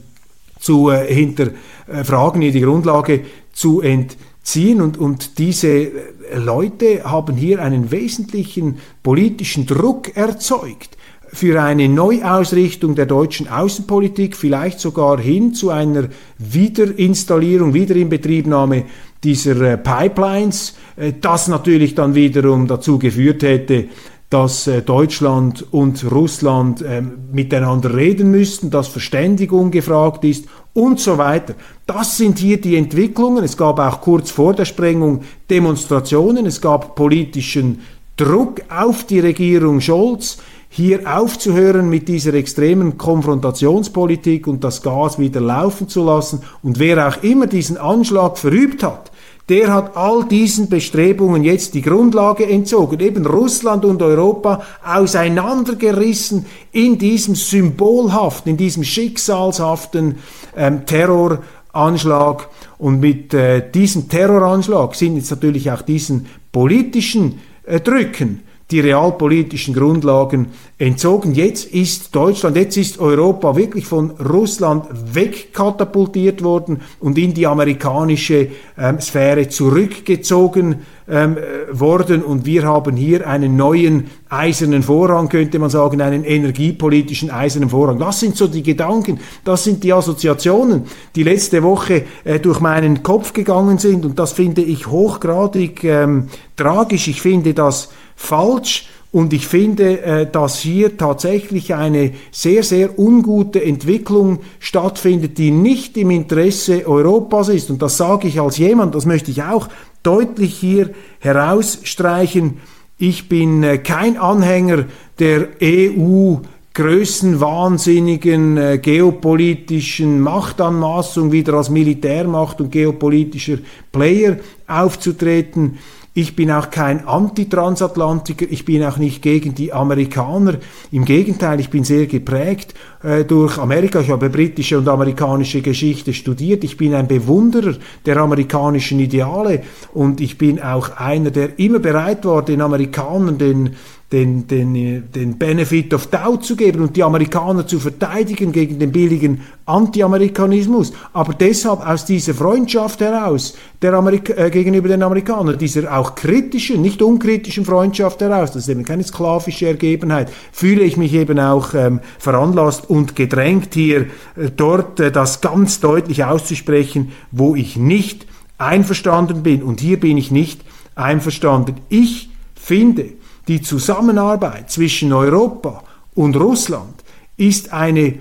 zu 0.59 0.90
äh, 0.90 1.07
hinterfragen, 1.14 2.43
hier 2.43 2.52
die 2.52 2.62
Grundlage 2.62 3.21
zu 3.52 3.81
entdecken 3.81 4.30
ziehen 4.50 4.80
und, 4.80 4.99
und 4.99 5.38
diese 5.38 5.90
Leute 6.35 7.04
haben 7.04 7.37
hier 7.37 7.62
einen 7.62 7.90
wesentlichen 7.90 8.78
politischen 9.02 9.66
Druck 9.66 10.16
erzeugt 10.16 10.97
für 11.33 11.62
eine 11.62 11.88
Neuausrichtung 11.88 12.97
der 12.97 13.07
deutschen 13.07 13.49
Außenpolitik, 13.49 14.37
vielleicht 14.37 14.80
sogar 14.80 15.21
hin 15.21 15.54
zu 15.54 15.71
einer 15.71 16.09
Wiederinstallierung, 16.38 17.73
Wiederinbetriebnahme 17.73 18.85
dieser 19.23 19.61
äh, 19.61 19.78
Pipelines, 19.78 20.75
äh, 20.97 21.12
das 21.21 21.47
natürlich 21.47 21.95
dann 21.95 22.14
wiederum 22.14 22.66
dazu 22.66 22.99
geführt 22.99 23.42
hätte, 23.42 23.87
dass 24.31 24.69
äh, 24.69 24.81
Deutschland 24.81 25.67
und 25.73 26.09
Russland 26.11 26.85
ähm, 26.87 27.19
miteinander 27.33 27.95
reden 27.97 28.31
müssten, 28.31 28.71
dass 28.71 28.87
Verständigung 28.87 29.73
gefragt 29.73 30.25
ist 30.25 30.47
und 30.73 31.01
so 31.01 31.19
weiter. 31.19 31.55
Das 31.85 32.17
sind 32.17 32.39
hier 32.39 32.61
die 32.61 32.77
Entwicklungen. 32.77 33.43
Es 33.43 33.57
gab 33.57 33.81
auch 33.81 34.01
kurz 34.01 34.31
vor 34.31 34.55
der 34.55 34.65
Sprengung 34.65 35.23
Demonstrationen, 35.51 36.47
es 36.47 36.61
gab 36.61 36.95
politischen 36.95 37.81
Druck 38.17 38.63
auf 38.69 39.05
die 39.05 39.19
Regierung 39.19 39.81
Scholz, 39.81 40.39
hier 40.69 41.01
aufzuhören 41.13 41.91
mit 41.91 42.07
dieser 42.07 42.35
extremen 42.35 42.97
Konfrontationspolitik 42.97 44.47
und 44.47 44.63
das 44.63 44.83
Gas 44.83 45.19
wieder 45.19 45.41
laufen 45.41 45.89
zu 45.89 46.05
lassen. 46.05 46.43
Und 46.63 46.79
wer 46.79 47.09
auch 47.09 47.25
immer 47.25 47.49
diesen 47.49 47.77
Anschlag 47.77 48.39
verübt 48.39 48.85
hat, 48.85 49.10
der 49.50 49.75
hat 49.75 49.97
all 49.97 50.25
diesen 50.25 50.69
Bestrebungen 50.69 51.42
jetzt 51.42 51.75
die 51.75 51.83
Grundlage 51.83 52.47
entzogen, 52.47 53.00
eben 53.00 53.26
Russland 53.26 53.85
und 53.85 54.00
Europa 54.00 54.62
auseinandergerissen 54.85 56.47
in 56.71 56.99
diesem 56.99 57.35
symbolhaften, 57.35 58.52
in 58.52 58.57
diesem 58.57 58.85
schicksalshaften 58.85 60.19
ähm, 60.57 60.87
Terroranschlag. 60.87 62.49
Und 62.78 63.00
mit 63.00 63.35
äh, 63.35 63.69
diesem 63.69 64.09
Terroranschlag 64.09 64.95
sind 64.95 65.16
jetzt 65.16 65.33
natürlich 65.33 65.69
auch 65.73 65.83
diesen 65.83 66.26
politischen 66.52 67.40
äh, 67.64 67.80
Drücken 67.80 68.45
die 68.71 68.81
realpolitischen 68.81 69.75
Grundlagen 69.75 70.49
entzogen. 70.79 71.35
Jetzt 71.35 71.67
ist 71.73 72.15
Deutschland, 72.15 72.57
jetzt 72.57 72.77
ist 72.77 72.99
Europa 72.99 73.57
wirklich 73.57 73.87
von 73.87 74.12
Russland 74.12 74.87
wegkatapultiert 75.12 76.43
worden 76.43 76.81
und 77.00 77.19
in 77.19 77.35
die 77.35 77.47
amerikanische 77.47 78.49
ähm, 78.79 79.01
Sphäre 79.01 79.49
zurückgezogen 79.49 80.77
ähm, 81.09 81.37
worden. 81.73 82.23
Und 82.23 82.47
wir 82.47 82.62
haben 82.62 82.97
hier 82.97 83.27
einen 83.27 83.57
neuen 83.57 84.07
eisernen 84.29 84.83
Vorrang, 84.83 85.29
könnte 85.29 85.59
man 85.59 85.68
sagen, 85.68 86.01
einen 86.01 86.25
energiepolitischen 86.25 87.31
eisernen 87.31 87.68
Vorrang. 87.68 87.99
Das 87.99 88.21
sind 88.21 88.37
so 88.37 88.47
die 88.47 88.62
Gedanken, 88.62 89.18
das 89.44 89.64
sind 89.64 89.83
die 89.83 89.92
Assoziationen, 89.92 90.85
die 91.16 91.25
letzte 91.25 91.62
Woche 91.62 92.05
äh, 92.25 92.38
durch 92.38 92.61
meinen 92.61 93.03
Kopf 93.03 93.33
gegangen 93.33 93.79
sind. 93.79 94.05
Und 94.05 94.18
das 94.18 94.33
finde 94.33 94.62
ich 94.62 94.87
hochgradig 94.87 95.83
ähm, 95.85 96.29
tragisch. 96.57 97.09
Ich 97.09 97.21
finde 97.21 97.55
das 97.55 97.90
falsch. 98.20 98.87
Und 99.12 99.33
ich 99.33 99.48
finde, 99.48 100.02
äh, 100.02 100.30
dass 100.30 100.61
hier 100.61 100.96
tatsächlich 100.96 101.74
eine 101.74 102.12
sehr, 102.30 102.62
sehr 102.62 102.96
ungute 102.96 103.64
Entwicklung 103.64 104.38
stattfindet, 104.61 105.37
die 105.38 105.50
nicht 105.50 105.96
im 105.96 106.12
Interesse 106.12 106.87
Europas 106.87 107.48
ist. 107.48 107.70
Und 107.70 107.83
das 107.83 107.96
sage 107.96 108.28
ich 108.28 108.40
als 108.40 108.59
jemand, 108.59 108.94
das 108.94 109.06
möchte 109.06 109.33
ich 109.33 109.42
auch 109.42 109.68
deutlich 110.04 110.54
hier 110.56 110.90
herausstreichen. 111.18 112.59
Ich 112.98 113.28
bin 113.28 113.64
äh, 113.64 113.78
kein 113.78 114.16
Anhänger 114.16 114.85
der 115.18 115.48
EU 115.61 116.37
größenwahnsinnigen 116.74 118.56
äh, 118.56 118.78
geopolitischen 118.78 120.20
Machtanmaßung 120.20 121.33
wieder 121.33 121.54
als 121.54 121.68
Militärmacht 121.68 122.61
und 122.61 122.70
geopolitischer 122.70 123.59
Player 123.90 124.37
aufzutreten. 124.68 125.78
Ich 126.12 126.35
bin 126.35 126.51
auch 126.51 126.70
kein 126.70 127.07
Antitransatlantiker, 127.07 128.44
ich 128.51 128.64
bin 128.64 128.83
auch 128.83 128.96
nicht 128.96 129.23
gegen 129.23 129.55
die 129.55 129.73
Amerikaner. 129.73 130.55
Im 130.90 131.05
Gegenteil, 131.05 131.61
ich 131.61 131.70
bin 131.70 131.85
sehr 131.85 132.07
geprägt 132.07 132.75
äh, 133.05 133.25
durch 133.25 133.59
Amerika. 133.59 134.01
Ich 134.01 134.11
habe 134.11 134.29
britische 134.29 134.77
und 134.77 134.88
amerikanische 134.88 135.62
Geschichte 135.62 136.12
studiert. 136.12 136.64
Ich 136.64 136.77
bin 136.77 136.96
ein 136.96 137.07
Bewunderer 137.07 137.77
der 138.07 138.16
amerikanischen 138.16 138.99
Ideale 138.99 139.62
und 139.94 140.20
ich 140.20 140.37
bin 140.37 140.61
auch 140.61 140.96
einer, 140.96 141.31
der 141.31 141.61
immer 141.61 141.79
bereit 141.79 142.25
war, 142.25 142.44
den 142.44 142.61
Amerikanern 142.61 143.38
den 143.38 143.77
den, 144.12 144.49
den, 144.49 145.09
den 145.12 145.38
Benefit 145.38 145.94
of 145.94 146.09
Doubt 146.09 146.44
zu 146.44 146.57
geben 146.57 146.83
und 146.83 146.96
die 146.96 147.05
Amerikaner 147.05 147.64
zu 147.66 147.79
verteidigen 147.79 148.51
gegen 148.51 148.81
den 148.81 148.90
billigen 148.90 149.42
Anti-Amerikanismus. 149.66 150.92
Aber 151.12 151.33
deshalb 151.33 151.87
aus 151.87 152.07
dieser 152.07 152.35
Freundschaft 152.35 153.01
heraus 153.01 153.57
der 153.81 153.94
Amerika 153.94 154.33
äh, 154.35 154.51
gegenüber 154.51 154.88
den 154.88 155.05
Amerikanern, 155.05 155.57
dieser 155.57 155.96
auch 155.96 156.16
kritischen, 156.16 156.83
nicht 156.83 157.03
unkritischen 157.03 157.64
Freundschaft 157.64 158.20
heraus, 158.20 158.51
das 158.51 158.64
ist 158.64 158.68
eben 158.68 158.85
keine 158.85 159.05
sklavische 159.05 159.68
Ergebenheit, 159.68 160.33
fühle 160.51 160.83
ich 160.83 160.96
mich 160.96 161.14
eben 161.14 161.38
auch 161.38 161.73
ähm, 161.75 162.01
veranlasst 162.18 162.90
und 162.90 163.14
gedrängt 163.14 163.75
hier 163.75 164.01
äh, 164.01 164.51
dort 164.55 164.99
äh, 164.99 165.12
das 165.12 165.40
ganz 165.40 165.79
deutlich 165.79 166.25
auszusprechen, 166.25 167.12
wo 167.31 167.55
ich 167.55 167.77
nicht 167.77 168.27
einverstanden 168.59 169.44
bin. 169.44 169.62
Und 169.62 169.79
hier 169.79 170.01
bin 170.01 170.16
ich 170.16 170.33
nicht 170.33 170.62
einverstanden. 170.96 171.77
Ich 171.88 172.29
finde, 172.57 173.19
die 173.48 173.61
Zusammenarbeit 173.62 174.70
zwischen 174.70 175.12
Europa 175.12 175.85
und 176.14 176.37
Russland 176.37 177.03
ist 177.37 177.72
eine 177.72 178.20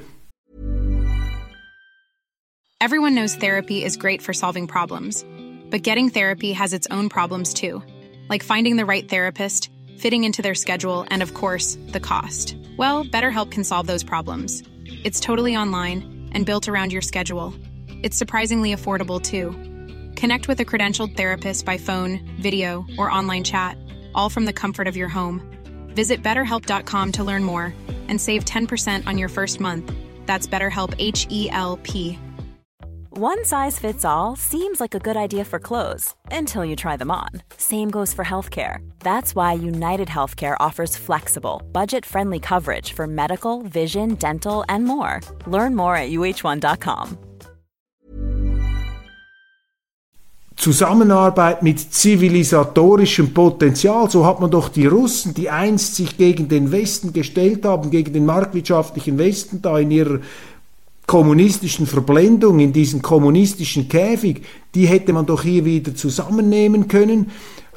Everyone 2.82 3.14
knows 3.14 3.36
therapy 3.36 3.84
is 3.84 3.98
great 3.98 4.22
for 4.22 4.32
solving 4.32 4.66
problems, 4.66 5.26
but 5.70 5.84
getting 5.84 6.08
therapy 6.08 6.54
has 6.54 6.72
its 6.72 6.88
own 6.90 7.10
problems 7.10 7.54
too, 7.54 7.84
like 8.30 8.42
finding 8.42 8.78
the 8.78 8.86
right 8.86 9.10
therapist, 9.10 9.70
fitting 9.98 10.24
into 10.24 10.42
their 10.42 10.56
schedule, 10.56 11.06
and 11.10 11.22
of 11.22 11.34
course, 11.34 11.78
the 11.92 12.00
cost. 12.00 12.56
Well, 12.78 13.04
BetterHelp 13.04 13.52
can 13.52 13.66
solve 13.66 13.86
those 13.86 14.04
problems. 14.06 14.64
It's 15.04 15.20
totally 15.20 15.58
online 15.58 16.30
and 16.32 16.46
built 16.46 16.70
around 16.70 16.94
your 16.94 17.02
schedule. 17.02 17.54
It's 18.02 18.16
surprisingly 18.16 18.74
affordable 18.74 19.22
too. 19.22 19.52
Connect 20.16 20.48
with 20.48 20.62
a 20.62 20.66
credentialed 20.66 21.18
therapist 21.18 21.66
by 21.66 21.78
phone, 21.78 22.22
video, 22.40 22.86
or 22.98 23.12
online 23.12 23.44
chat, 23.44 23.78
all 24.16 24.30
from 24.30 24.46
the 24.46 24.54
comfort 24.54 24.88
of 24.88 24.98
your 24.98 25.10
home. 25.10 25.42
Visit 25.90 26.24
betterhelp.com 26.24 27.12
to 27.14 27.24
learn 27.24 27.44
more 27.44 27.74
and 28.08 28.20
save 28.20 28.46
10% 28.46 29.08
on 29.08 29.18
your 29.18 29.30
first 29.30 29.60
month. 29.60 29.92
That's 30.26 30.48
BetterHelp 30.48 30.96
H 30.98 31.28
E 31.30 31.50
L 31.52 31.78
P. 31.84 32.18
One 33.12 33.44
size 33.44 33.78
fits 33.78 34.06
all 34.06 34.38
seems 34.38 34.80
like 34.80 34.96
a 34.96 35.00
good 35.00 35.18
idea 35.18 35.44
for 35.44 35.60
clothes 35.60 36.16
until 36.32 36.64
you 36.64 36.76
try 36.76 36.96
them 36.96 37.12
on. 37.12 37.30
Same 37.58 37.90
goes 37.90 38.14
for 38.14 38.24
healthcare. 38.24 38.78
That's 39.00 39.36
why 39.36 39.54
United 39.54 40.08
Healthcare 40.08 40.56
offers 40.60 40.96
flexible, 40.96 41.62
budget 41.74 42.06
friendly 42.06 42.40
coverage 42.40 42.94
for 42.94 43.08
medical, 43.08 43.64
vision, 43.64 44.16
dental, 44.16 44.64
and 44.70 44.86
more. 44.86 45.20
Learn 45.48 45.76
more 45.76 45.98
at 45.98 46.12
uh1.com. 46.12 47.18
Zusammenarbeit 50.60 51.64
mit 51.64 51.80
zivilisatorischem 51.80 53.34
Potenzial. 53.34 54.10
So 54.10 54.26
hat 54.26 54.42
man 54.42 54.52
doch 54.52 54.68
die 54.68 54.88
Russen, 54.88 55.34
die 55.34 55.50
einst 55.50 55.96
sich 55.96 56.18
gegen 56.18 56.50
den 56.50 56.74
Westen 56.74 57.14
gestellt 57.14 57.64
haben, 57.64 57.92
gegen 57.92 58.12
den 58.12 58.26
marktwirtschaftlichen 58.26 59.18
Westen 59.18 59.62
da 59.62 59.80
in 59.80 59.90
ihrer 59.90 60.20
kommunistischen 61.08 61.88
Verblendung, 61.88 62.60
in 62.60 62.74
diesem 62.74 63.02
kommunistischen 63.02 63.88
Käfig, 63.88 64.42
die 64.76 64.86
hätte 64.86 65.14
man 65.14 65.26
doch 65.26 65.44
hier 65.44 65.64
wieder 65.64 65.96
zusammennehmen 65.96 66.90
können. 66.90 67.32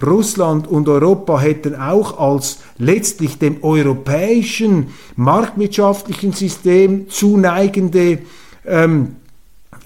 Russland 0.05 0.66
und 0.66 0.88
Europa 0.88 1.38
hätten 1.38 1.77
auch 1.77 2.18
als 2.18 2.59
letztlich 2.79 3.38
dem 3.38 3.62
europäischen 3.62 4.88
marktwirtschaftlichen 5.14 6.33
System 6.33 7.09
zuneigende 7.09 8.18
ähm, 8.66 9.16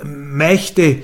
Mächte 0.03 1.03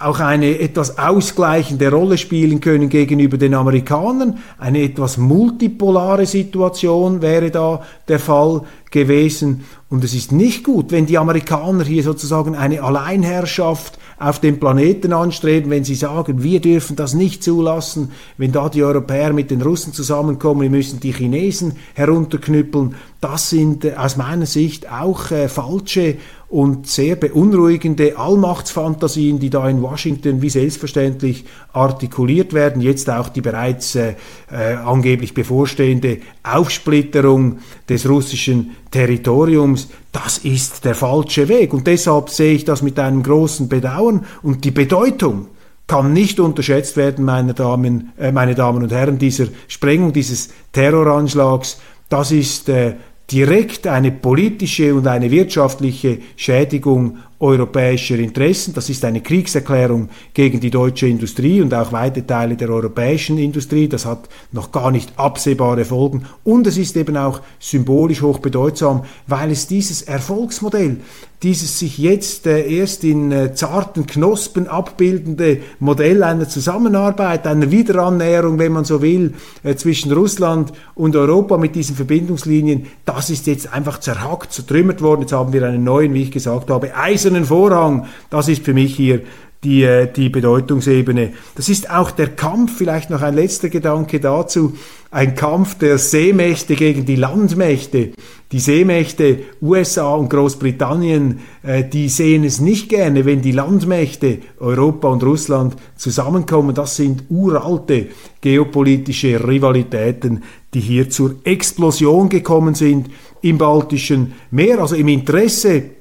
auch 0.00 0.18
eine 0.18 0.58
etwas 0.58 0.98
ausgleichende 0.98 1.90
Rolle 1.90 2.16
spielen 2.16 2.60
können 2.60 2.88
gegenüber 2.88 3.36
den 3.36 3.54
Amerikanern. 3.54 4.38
Eine 4.58 4.82
etwas 4.82 5.18
multipolare 5.18 6.24
Situation 6.24 7.20
wäre 7.20 7.50
da 7.50 7.82
der 8.08 8.18
Fall 8.18 8.62
gewesen. 8.90 9.64
Und 9.90 10.02
es 10.02 10.14
ist 10.14 10.32
nicht 10.32 10.64
gut, 10.64 10.90
wenn 10.90 11.04
die 11.04 11.18
Amerikaner 11.18 11.84
hier 11.84 12.02
sozusagen 12.02 12.54
eine 12.54 12.82
Alleinherrschaft 12.82 13.98
auf 14.18 14.38
dem 14.38 14.58
Planeten 14.58 15.12
anstreben, 15.12 15.70
wenn 15.70 15.84
sie 15.84 15.94
sagen, 15.94 16.42
wir 16.42 16.60
dürfen 16.60 16.96
das 16.96 17.12
nicht 17.14 17.42
zulassen, 17.42 18.12
wenn 18.38 18.52
da 18.52 18.68
die 18.68 18.82
Europäer 18.82 19.32
mit 19.32 19.50
den 19.50 19.62
Russen 19.62 19.92
zusammenkommen, 19.92 20.62
wir 20.62 20.70
müssen 20.70 21.00
die 21.00 21.12
Chinesen 21.12 21.76
herunterknüppeln. 21.94 22.94
Das 23.20 23.50
sind 23.50 23.84
äh, 23.84 23.94
aus 23.94 24.16
meiner 24.16 24.46
Sicht 24.46 24.90
auch 24.90 25.30
äh, 25.30 25.48
falsche 25.48 26.16
und 26.50 26.88
sehr 26.88 27.14
beunruhigende 27.14 28.18
Allmachtsfantasien, 28.18 29.38
die 29.38 29.50
da 29.50 29.68
in 29.68 29.82
Washington 29.82 30.42
wie 30.42 30.50
selbstverständlich 30.50 31.44
artikuliert 31.72 32.52
werden. 32.52 32.82
Jetzt 32.82 33.08
auch 33.08 33.28
die 33.28 33.40
bereits 33.40 33.94
äh, 33.94 34.14
äh, 34.50 34.74
angeblich 34.74 35.32
bevorstehende 35.32 36.18
Aufsplitterung 36.42 37.58
des 37.88 38.08
russischen 38.08 38.72
Territoriums. 38.90 39.90
Das 40.10 40.38
ist 40.38 40.84
der 40.84 40.96
falsche 40.96 41.48
Weg. 41.48 41.72
Und 41.72 41.86
deshalb 41.86 42.30
sehe 42.30 42.54
ich 42.54 42.64
das 42.64 42.82
mit 42.82 42.98
einem 42.98 43.22
großen 43.22 43.68
Bedauern. 43.68 44.26
Und 44.42 44.64
die 44.64 44.72
Bedeutung 44.72 45.46
kann 45.86 46.12
nicht 46.12 46.40
unterschätzt 46.40 46.96
werden, 46.96 47.24
meine 47.24 47.54
Damen, 47.54 48.12
äh, 48.18 48.32
meine 48.32 48.56
Damen 48.56 48.82
und 48.82 48.90
Herren, 48.90 49.18
dieser 49.18 49.46
Sprengung, 49.68 50.12
dieses 50.12 50.48
Terroranschlags. 50.72 51.80
Das 52.08 52.32
ist 52.32 52.68
äh, 52.68 52.94
direkt 53.30 53.86
eine 53.86 54.10
politische 54.10 54.94
und 54.94 55.06
eine 55.06 55.30
wirtschaftliche 55.30 56.18
Schädigung 56.36 57.18
europäischer 57.40 58.18
Interessen. 58.18 58.74
Das 58.74 58.90
ist 58.90 59.04
eine 59.04 59.22
Kriegserklärung 59.22 60.10
gegen 60.34 60.60
die 60.60 60.70
deutsche 60.70 61.06
Industrie 61.06 61.62
und 61.62 61.72
auch 61.72 61.90
weite 61.90 62.26
Teile 62.26 62.54
der 62.54 62.68
europäischen 62.68 63.38
Industrie. 63.38 63.88
Das 63.88 64.04
hat 64.04 64.28
noch 64.52 64.70
gar 64.70 64.90
nicht 64.90 65.18
absehbare 65.18 65.86
Folgen. 65.86 66.26
Und 66.44 66.66
es 66.66 66.76
ist 66.76 66.96
eben 66.96 67.16
auch 67.16 67.40
symbolisch 67.58 68.20
hochbedeutsam, 68.20 69.04
weil 69.26 69.50
es 69.50 69.66
dieses 69.66 70.02
Erfolgsmodell, 70.02 70.98
dieses 71.42 71.78
sich 71.78 71.96
jetzt 71.96 72.46
äh, 72.46 72.68
erst 72.68 73.02
in 73.02 73.32
äh, 73.32 73.54
zarten 73.54 74.06
Knospen 74.06 74.68
abbildende 74.68 75.62
Modell 75.78 76.22
einer 76.22 76.46
Zusammenarbeit, 76.46 77.46
einer 77.46 77.70
Wiederannäherung, 77.70 78.58
wenn 78.58 78.72
man 78.72 78.84
so 78.84 79.00
will, 79.00 79.32
äh, 79.62 79.74
zwischen 79.74 80.12
Russland 80.12 80.72
und 80.94 81.16
Europa 81.16 81.56
mit 81.56 81.74
diesen 81.74 81.96
Verbindungslinien, 81.96 82.88
das 83.06 83.30
ist 83.30 83.46
jetzt 83.46 83.72
einfach 83.72 84.00
zerhackt, 84.00 84.52
zertrümmert 84.52 85.00
worden. 85.00 85.22
Jetzt 85.22 85.32
haben 85.32 85.54
wir 85.54 85.66
einen 85.66 85.82
neuen, 85.82 86.12
wie 86.12 86.24
ich 86.24 86.30
gesagt 86.30 86.68
habe, 86.68 86.94
Eisen 86.94 87.29
eisernen 87.30 87.44
Vorhang. 87.44 88.06
Das 88.28 88.48
ist 88.48 88.64
für 88.64 88.74
mich 88.74 88.96
hier 88.96 89.22
die, 89.62 89.82
äh, 89.82 90.10
die 90.10 90.30
Bedeutungsebene. 90.30 91.32
Das 91.54 91.68
ist 91.68 91.90
auch 91.90 92.10
der 92.10 92.28
Kampf, 92.28 92.78
vielleicht 92.78 93.10
noch 93.10 93.22
ein 93.22 93.34
letzter 93.34 93.68
Gedanke 93.68 94.18
dazu, 94.18 94.74
ein 95.10 95.34
Kampf 95.34 95.76
der 95.76 95.98
Seemächte 95.98 96.76
gegen 96.76 97.04
die 97.04 97.16
Landmächte. 97.16 98.12
Die 98.52 98.58
Seemächte 98.58 99.40
USA 99.60 100.14
und 100.14 100.30
Großbritannien, 100.30 101.40
äh, 101.62 101.84
die 101.84 102.08
sehen 102.08 102.44
es 102.44 102.60
nicht 102.60 102.88
gerne, 102.88 103.26
wenn 103.26 103.42
die 103.42 103.52
Landmächte 103.52 104.38
Europa 104.58 105.08
und 105.08 105.22
Russland 105.22 105.76
zusammenkommen. 105.96 106.74
Das 106.74 106.96
sind 106.96 107.24
uralte 107.28 108.06
geopolitische 108.40 109.46
Rivalitäten, 109.46 110.42
die 110.72 110.80
hier 110.80 111.10
zur 111.10 111.34
Explosion 111.44 112.30
gekommen 112.30 112.74
sind 112.74 113.10
im 113.42 113.58
Baltischen 113.58 114.32
Meer, 114.50 114.80
also 114.80 114.94
im 114.94 115.08
Interesse 115.08 115.99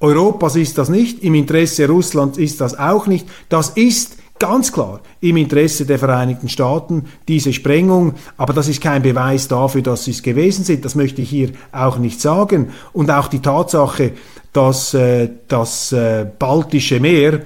Europas 0.00 0.56
ist 0.56 0.78
das 0.78 0.88
nicht, 0.88 1.24
im 1.24 1.34
Interesse 1.34 1.88
Russlands 1.88 2.38
ist 2.38 2.60
das 2.60 2.78
auch 2.78 3.06
nicht. 3.06 3.26
Das 3.48 3.70
ist 3.70 4.16
ganz 4.38 4.72
klar 4.72 5.00
im 5.20 5.36
Interesse 5.36 5.84
der 5.84 5.98
Vereinigten 5.98 6.48
Staaten, 6.48 7.06
diese 7.26 7.52
Sprengung, 7.52 8.14
aber 8.36 8.52
das 8.52 8.68
ist 8.68 8.80
kein 8.80 9.02
Beweis 9.02 9.48
dafür, 9.48 9.82
dass 9.82 10.04
sie 10.04 10.12
es 10.12 10.22
gewesen 10.22 10.64
sind, 10.64 10.84
das 10.84 10.94
möchte 10.94 11.22
ich 11.22 11.30
hier 11.30 11.50
auch 11.72 11.98
nicht 11.98 12.20
sagen. 12.20 12.70
Und 12.92 13.10
auch 13.10 13.28
die 13.28 13.40
Tatsache, 13.40 14.12
dass 14.52 14.94
äh, 14.94 15.28
das 15.48 15.92
äh, 15.92 16.26
Baltische 16.38 17.00
Meer 17.00 17.42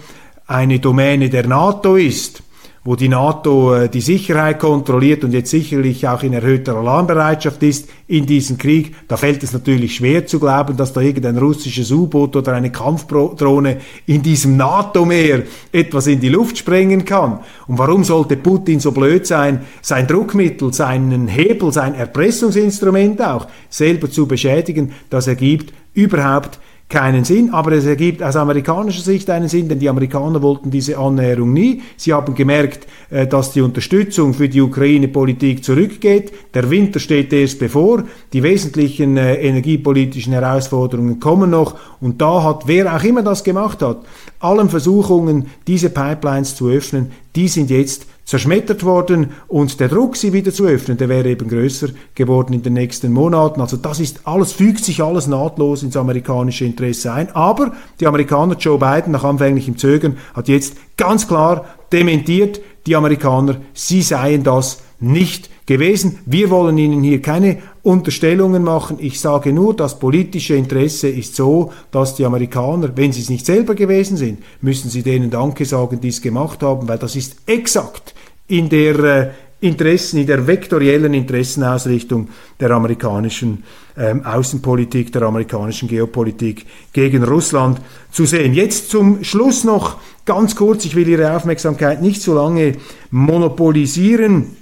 eine 0.47 0.79
Domäne 0.79 1.31
der 1.31 1.47
NATO 1.47 1.97
ist, 1.97 2.42
wo 2.85 2.97
die 2.97 3.09
NATO 3.09 3.75
äh, 3.75 3.89
die 3.89 4.01
Sicherheit 4.01 4.59
kontrolliert 4.59 5.23
und 5.23 5.33
jetzt 5.33 5.51
sicherlich 5.51 6.07
auch 6.09 6.23
in 6.23 6.33
erhöhter 6.33 6.77
Alarmbereitschaft 6.77 7.63
ist 7.63 7.89
in 8.09 8.27
diesem 8.27 8.59
Krieg, 8.59 8.95
da 9.07 9.17
fällt 9.17 9.43
es 9.45 9.53
natürlich 9.53 9.97
schwer 9.97 10.27
zu 10.27 10.41
glauben, 10.41 10.77
dass 10.77 10.93
da 10.93 11.01
irgendein 11.01 11.39
russisches 11.39 11.93
U-Boot 11.93 12.35
oder 12.35 12.55
eine 12.55 12.73
Kampfdrohne 12.73 13.79
in 14.07 14.23
diesem 14.23 14.57
NATO-Meer 14.57 15.45
etwas 15.71 16.09
in 16.09 16.21
die 16.21 16.29
Luft 16.29 16.59
sprengen 16.59 17.05
kann. 17.05 17.41
Und 17.69 17.79
warum 17.79 18.03
sollte 18.03 18.37
Putin 18.37 18.81
so 18.81 18.91
blöd 18.91 19.27
sein, 19.27 19.61
sein 19.81 20.09
Druckmittel, 20.09 20.73
seinen 20.73 21.29
Hebel, 21.29 21.73
sein 21.73 21.95
Erpressungsinstrument 21.95 23.23
auch 23.23 23.47
selber 23.71 24.11
zu 24.11 24.27
beschädigen? 24.27 24.93
Das 25.09 25.29
ergibt 25.29 25.73
überhaupt 25.95 26.59
keinen 26.93 27.25
Sinn, 27.25 27.51
aber 27.51 27.73
es 27.73 27.87
ergibt 27.87 28.23
aus 28.23 28.37
amerikanischer 28.37 29.03
Sicht 29.03 29.29
einen 29.31 29.49
Sinn, 29.49 29.69
denn 29.69 29.79
die 29.79 29.89
Amerikaner 29.89 30.43
wollten 30.43 30.71
diese 30.71 30.99
Annäherung 30.99 31.53
nie. 31.53 31.83
Sie 31.97 32.13
haben 32.13 32.35
gemerkt, 32.35 32.87
äh, 33.11 33.27
dass 33.27 33.53
die 33.53 33.63
Unterstützung 33.63 34.35
für 34.35 34.49
die 34.49 34.61
Ukraine-Politik 34.61 35.65
zurückgeht. 35.65 36.33
Der 36.55 36.71
Winter 36.71 37.01
steht 37.01 37.33
erst 37.33 37.59
bevor. 37.59 38.05
Die 38.33 38.43
wesentlichen 38.43 39.17
äh, 39.17 39.37
energiepolitischen 39.37 40.35
Herausforderungen 40.35 41.19
kommen 41.19 41.51
noch. 41.51 41.77
Und 42.01 42.21
da 42.21 42.45
hat, 42.45 42.69
wer 42.69 42.95
auch 42.95 43.03
immer 43.03 43.23
das 43.23 43.43
gemacht 43.43 43.83
hat, 43.83 44.05
allen 44.39 44.69
Versuchungen, 44.69 45.47
diese 45.67 45.89
Pipelines 45.89 46.55
zu 46.55 46.69
öffnen, 46.69 47.11
die 47.35 47.49
sind 47.49 47.71
jetzt 47.71 48.07
zerschmettert 48.25 48.85
worden 48.85 49.31
und 49.49 49.81
der 49.81 49.89
Druck, 49.89 50.17
sie 50.17 50.33
wieder 50.33 50.53
zu 50.53 50.65
öffnen, 50.65 50.97
der 50.97 51.09
wäre 51.09 51.29
eben 51.29 51.49
größer 51.49 51.89
geworden 52.15 52.53
in 52.53 52.63
den 52.63 52.75
nächsten 52.75 53.13
Monaten. 53.13 53.61
Also 53.61 53.77
das 53.77 54.01
ist 54.01 54.21
alles, 54.27 54.53
fügt 54.53 54.85
sich 54.85 55.03
alles 55.03 55.27
nahtlos 55.27 55.83
ins 55.83 55.97
amerikanische 55.97 56.65
Interesse 56.65 57.13
ein. 57.13 57.35
Aber 57.35 57.73
die 58.01 58.07
Amerikaner, 58.07 58.57
Joe 58.57 58.79
Biden, 58.79 59.13
nach 59.13 59.25
anfänglichem 59.25 59.77
Zögern, 59.77 60.17
hat 60.35 60.49
jetzt 60.49 60.77
ganz 60.97 61.27
klar 61.27 61.67
dementiert, 61.93 62.61
die 62.87 62.97
Amerikaner, 62.97 63.61
sie 63.75 64.03
seien 64.03 64.43
das 64.43 64.83
nicht 64.99 65.51
gewesen. 65.67 66.19
Wir 66.27 66.51
wollen 66.51 66.79
Ihnen 66.79 67.03
hier 67.03 67.21
keine 67.21 67.59
Unterstellungen 67.83 68.63
machen. 68.63 68.99
Ich 69.01 69.21
sage 69.21 69.53
nur, 69.53 69.75
das 69.75 69.99
politische 69.99 70.55
Interesse 70.55 71.09
ist 71.09 71.35
so, 71.35 71.73
dass 71.91 72.15
die 72.15 72.25
Amerikaner, 72.25 72.97
wenn 72.97 73.13
sie 73.13 73.23
es 73.23 73.31
nicht 73.31 73.45
selber 73.45 73.75
gewesen 73.75 74.17
sind, 74.17 74.41
müssen 74.61 74.89
sie 74.89 75.03
denen 75.03 75.31
Danke 75.31 75.65
sagen, 75.65 76.01
die 76.01 76.09
es 76.09 76.23
gemacht 76.23 76.63
haben, 76.63 76.89
weil 76.89 76.99
das 76.99 77.17
ist 77.17 77.37
exakt 77.47 78.15
in 78.47 78.69
der 78.69 78.99
äh, 78.99 79.31
Interessen, 79.61 80.19
in 80.19 80.27
der 80.27 80.47
vektoriellen 80.47 81.15
Interessenausrichtung 81.15 82.29
der 82.59 82.73
amerikanischen 82.73 83.63
ähm, 83.97 84.25
Außenpolitik, 84.25 85.13
der 85.13 85.23
amerikanischen 85.23 85.89
Geopolitik 85.89 86.67
gegen 86.93 87.23
Russland 87.23 87.81
zu 88.11 88.27
sehen. 88.27 88.55
Jetzt 88.55 88.91
zum 88.91 89.23
Schluss 89.23 89.63
noch 89.63 89.99
ganz 90.25 90.57
kurz, 90.57 90.85
ich 90.85 90.97
will 90.97 91.09
Ihre 91.09 91.37
Aufmerksamkeit 91.37 92.03
nicht 92.03 92.23
so 92.23 92.35
lange 92.35 92.77
monopolisieren 93.11 94.57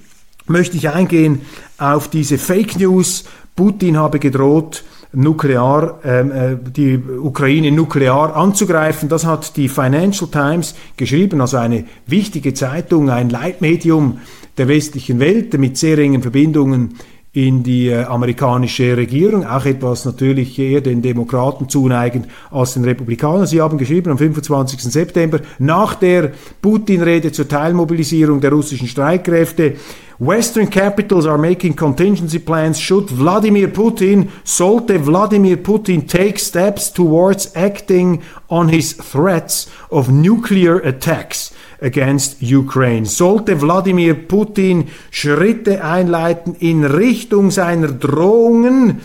möchte 0.51 0.77
ich 0.77 0.91
eingehen 0.91 1.41
auf 1.79 2.09
diese 2.09 2.37
Fake 2.39 2.79
News 2.79 3.25
Putin 3.57 3.97
habe 3.97 4.19
gedroht, 4.19 4.85
nuklear, 5.13 5.99
ähm, 6.05 6.31
äh, 6.31 6.57
die 6.57 6.97
Ukraine 6.99 7.73
nuklear 7.73 8.35
anzugreifen. 8.37 9.09
Das 9.09 9.27
hat 9.27 9.57
die 9.57 9.69
Financial 9.69 10.31
Times 10.31 10.75
geschrieben, 10.97 11.41
also 11.41 11.57
eine 11.57 11.85
wichtige 12.07 12.55
Zeitung, 12.55 13.11
ein 13.11 13.29
Leitmedium 13.29 14.19
der 14.57 14.69
westlichen 14.69 15.21
Welt 15.21 15.59
mit 15.59 15.77
sehr 15.77 15.99
engen 15.99 16.23
Verbindungen 16.23 16.95
in 17.33 17.63
die 17.63 17.89
äh, 17.89 18.05
amerikanische 18.05 18.97
Regierung, 18.97 19.47
auch 19.47 19.65
etwas 19.65 20.05
natürlich 20.05 20.59
eher 20.59 20.81
den 20.81 21.01
Demokraten 21.01 21.69
zuneigend 21.69 22.27
als 22.51 22.75
den 22.75 22.85
Republikanern. 22.85 23.47
Sie 23.47 23.61
haben 23.61 23.79
geschrieben 23.79 24.11
am 24.11 24.19
25. 24.19 24.81
September 24.81 25.41
nach 25.59 25.95
der 25.95 26.33
Putin-Rede 26.61 27.31
zur 27.31 27.47
Teilmobilisierung 27.47 28.41
der 28.41 28.51
russischen 28.51 28.89
Streitkräfte, 28.89 29.75
Western 30.21 30.69
capitals 30.69 31.25
are 31.25 31.39
making 31.39 31.73
contingency 31.73 32.39
plans 32.39 32.79
should 32.79 33.09
Vladimir 33.09 33.69
Putin, 33.69 34.29
sollte 34.45 34.99
Vladimir 34.99 35.57
Putin 35.57 36.07
take 36.07 36.39
steps 36.39 36.93
towards 36.93 37.57
acting 37.57 38.23
on 38.51 38.69
his 38.69 38.93
threats 38.93 39.71
of 39.89 40.11
nuclear 40.11 40.77
attacks 40.77 41.55
against 41.81 42.43
Ukraine. 42.43 43.07
Sollte 43.07 43.63
Wladimir 43.63 44.13
Putin 44.13 44.89
Schritte 45.11 45.83
einleiten 45.83 46.55
in 46.59 46.85
Richtung 46.85 47.51
seiner 47.51 47.89
Drohungen, 47.89 49.01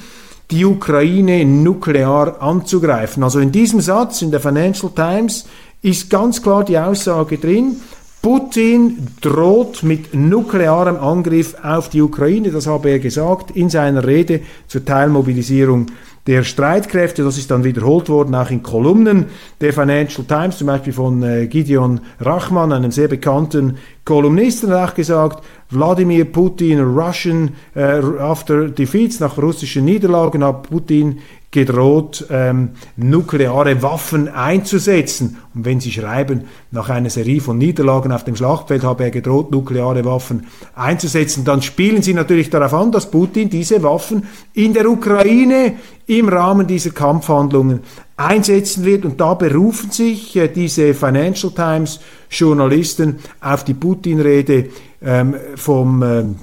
die 0.51 0.65
Ukraine 0.65 1.45
nuklear 1.45 2.41
anzugreifen. 2.41 3.23
Also 3.23 3.39
in 3.39 3.53
diesem 3.53 3.79
Satz 3.79 4.21
in 4.21 4.31
der 4.31 4.41
Financial 4.41 4.91
Times 4.91 5.45
ist 5.81 6.09
ganz 6.09 6.41
klar 6.41 6.65
die 6.65 6.77
Aussage 6.77 7.37
drin, 7.37 7.77
Putin 8.25 9.07
droht 9.21 9.83
mit 9.83 10.15
nuklearem 10.15 10.95
Angriff 10.95 11.55
auf 11.61 11.89
die 11.89 12.01
Ukraine, 12.01 12.49
das 12.49 12.65
habe 12.65 12.89
er 12.89 12.97
gesagt 12.97 13.51
in 13.51 13.69
seiner 13.69 14.03
Rede 14.03 14.39
zur 14.65 14.83
Teilmobilisierung 14.83 15.91
der 16.25 16.43
Streitkräfte. 16.43 17.23
Das 17.23 17.37
ist 17.37 17.51
dann 17.51 17.63
wiederholt 17.63 18.09
worden, 18.09 18.33
auch 18.33 18.49
in 18.49 18.63
Kolumnen 18.63 19.27
der 19.61 19.73
Financial 19.73 20.25
Times, 20.25 20.57
zum 20.57 20.65
Beispiel 20.65 20.91
von 20.91 21.21
äh, 21.21 21.45
Gideon 21.45 22.01
Rachman, 22.19 22.71
einem 22.71 22.89
sehr 22.89 23.09
bekannten 23.09 23.77
Kolumnisten, 24.05 24.71
hat 24.71 24.89
auch 24.89 24.95
gesagt, 24.95 25.45
Wladimir 25.69 26.25
Putin, 26.25 26.79
Russian, 26.79 27.51
äh, 27.75 28.01
after 28.19 28.69
defeats, 28.69 29.19
nach 29.19 29.37
russischen 29.37 29.85
Niederlagen 29.85 30.43
hat 30.43 30.63
Putin 30.63 31.19
gedroht, 31.55 32.27
ähm, 32.29 32.71
nukleare 32.97 33.81
Waffen 33.81 34.27
einzusetzen. 34.27 35.37
Und 35.55 35.63
wenn 35.63 35.79
Sie 35.79 35.89
schreiben, 35.89 36.43
nach 36.69 36.89
einer 36.89 37.09
Serie 37.09 37.39
von 37.39 37.57
Niederlagen 37.57 38.11
auf 38.11 38.25
dem 38.25 38.35
Schlachtfeld 38.35 38.83
habe 38.83 39.05
er 39.05 39.11
gedroht, 39.11 39.51
nukleare 39.51 40.03
Waffen 40.03 40.47
einzusetzen, 40.75 41.45
dann 41.45 41.61
spielen 41.61 42.01
Sie 42.01 42.13
natürlich 42.13 42.49
darauf 42.49 42.73
an, 42.73 42.91
dass 42.91 43.09
Putin 43.09 43.49
diese 43.49 43.81
Waffen 43.83 44.27
in 44.53 44.73
der 44.73 44.89
Ukraine 44.89 45.75
im 46.07 46.27
Rahmen 46.27 46.67
dieser 46.67 46.89
Kampfhandlungen 46.89 47.79
einsetzen 48.17 48.83
wird. 48.83 49.05
Und 49.05 49.21
da 49.21 49.33
berufen 49.33 49.91
sich 49.91 50.35
äh, 50.35 50.49
diese 50.49 50.93
Financial 50.93 51.53
Times 51.53 52.01
Journalisten 52.29 53.19
auf 53.39 53.63
die 53.63 53.75
Putin-Rede 53.75 54.71
ähm, 55.01 55.35
vom, 55.55 56.03
ähm, 56.03 56.35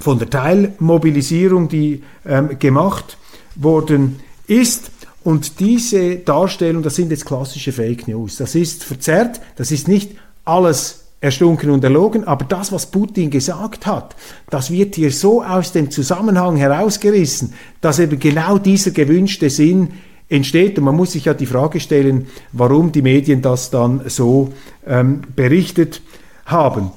von 0.00 0.18
der 0.18 0.30
Teilmobilisierung, 0.30 1.68
die 1.68 2.02
ähm, 2.24 2.58
gemacht 2.58 3.18
worden 3.54 4.20
ist. 4.48 4.90
Und 5.24 5.60
diese 5.60 6.16
Darstellung, 6.16 6.82
das 6.82 6.96
sind 6.96 7.10
jetzt 7.10 7.26
klassische 7.26 7.72
Fake 7.72 8.08
News. 8.08 8.36
Das 8.36 8.54
ist 8.54 8.84
verzerrt, 8.84 9.40
das 9.56 9.70
ist 9.70 9.88
nicht 9.88 10.12
alles 10.44 11.04
erstunken 11.20 11.70
und 11.70 11.82
erlogen, 11.82 12.24
aber 12.24 12.44
das, 12.44 12.70
was 12.70 12.86
Putin 12.86 13.30
gesagt 13.30 13.86
hat, 13.86 14.14
das 14.50 14.70
wird 14.70 14.94
hier 14.94 15.10
so 15.10 15.42
aus 15.42 15.72
dem 15.72 15.90
Zusammenhang 15.90 16.56
herausgerissen, 16.56 17.54
dass 17.80 17.98
eben 17.98 18.20
genau 18.20 18.58
dieser 18.58 18.92
gewünschte 18.92 19.50
Sinn 19.50 19.88
entsteht. 20.28 20.78
Und 20.78 20.84
man 20.84 20.96
muss 20.96 21.12
sich 21.12 21.24
ja 21.24 21.34
die 21.34 21.46
Frage 21.46 21.80
stellen, 21.80 22.28
warum 22.52 22.92
die 22.92 23.02
Medien 23.02 23.42
das 23.42 23.70
dann 23.70 24.02
so 24.06 24.52
ähm, 24.86 25.22
berichtet 25.34 26.02
haben. 26.46 26.92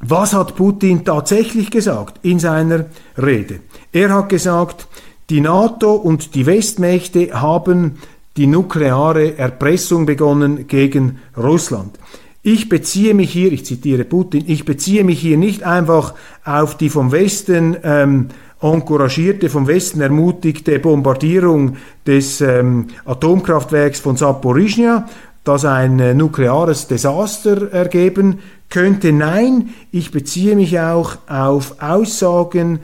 Was 0.00 0.32
hat 0.32 0.56
Putin 0.56 1.04
tatsächlich 1.04 1.70
gesagt 1.70 2.18
in 2.22 2.40
seiner 2.40 2.86
Rede? 3.16 3.60
Er 3.92 4.12
hat 4.12 4.28
gesagt, 4.30 4.88
die 5.32 5.40
NATO 5.40 5.94
und 5.94 6.34
die 6.34 6.44
Westmächte 6.44 7.40
haben 7.40 7.96
die 8.36 8.46
nukleare 8.46 9.38
Erpressung 9.38 10.04
begonnen 10.04 10.66
gegen 10.66 11.20
Russland. 11.34 11.98
Ich 12.42 12.68
beziehe 12.68 13.14
mich 13.14 13.32
hier, 13.32 13.50
ich 13.50 13.64
zitiere 13.64 14.04
Putin, 14.04 14.44
ich 14.46 14.66
beziehe 14.66 15.04
mich 15.04 15.20
hier 15.20 15.38
nicht 15.38 15.62
einfach 15.62 16.12
auf 16.44 16.76
die 16.76 16.90
vom 16.90 17.12
Westen 17.12 17.78
ähm, 17.82 18.28
encouragierte, 18.60 19.48
vom 19.48 19.66
Westen 19.66 20.02
ermutigte 20.02 20.78
Bombardierung 20.78 21.76
des 22.06 22.42
ähm, 22.42 22.88
Atomkraftwerks 23.06 24.00
von 24.00 24.18
Saporizhia, 24.18 25.08
das 25.44 25.64
ein 25.64 25.98
äh, 25.98 26.12
nukleares 26.12 26.88
Desaster 26.88 27.72
ergeben 27.72 28.40
könnte. 28.68 29.12
Nein, 29.12 29.70
ich 29.92 30.10
beziehe 30.10 30.56
mich 30.56 30.78
auch 30.78 31.16
auf 31.26 31.80
Aussagen 31.80 32.80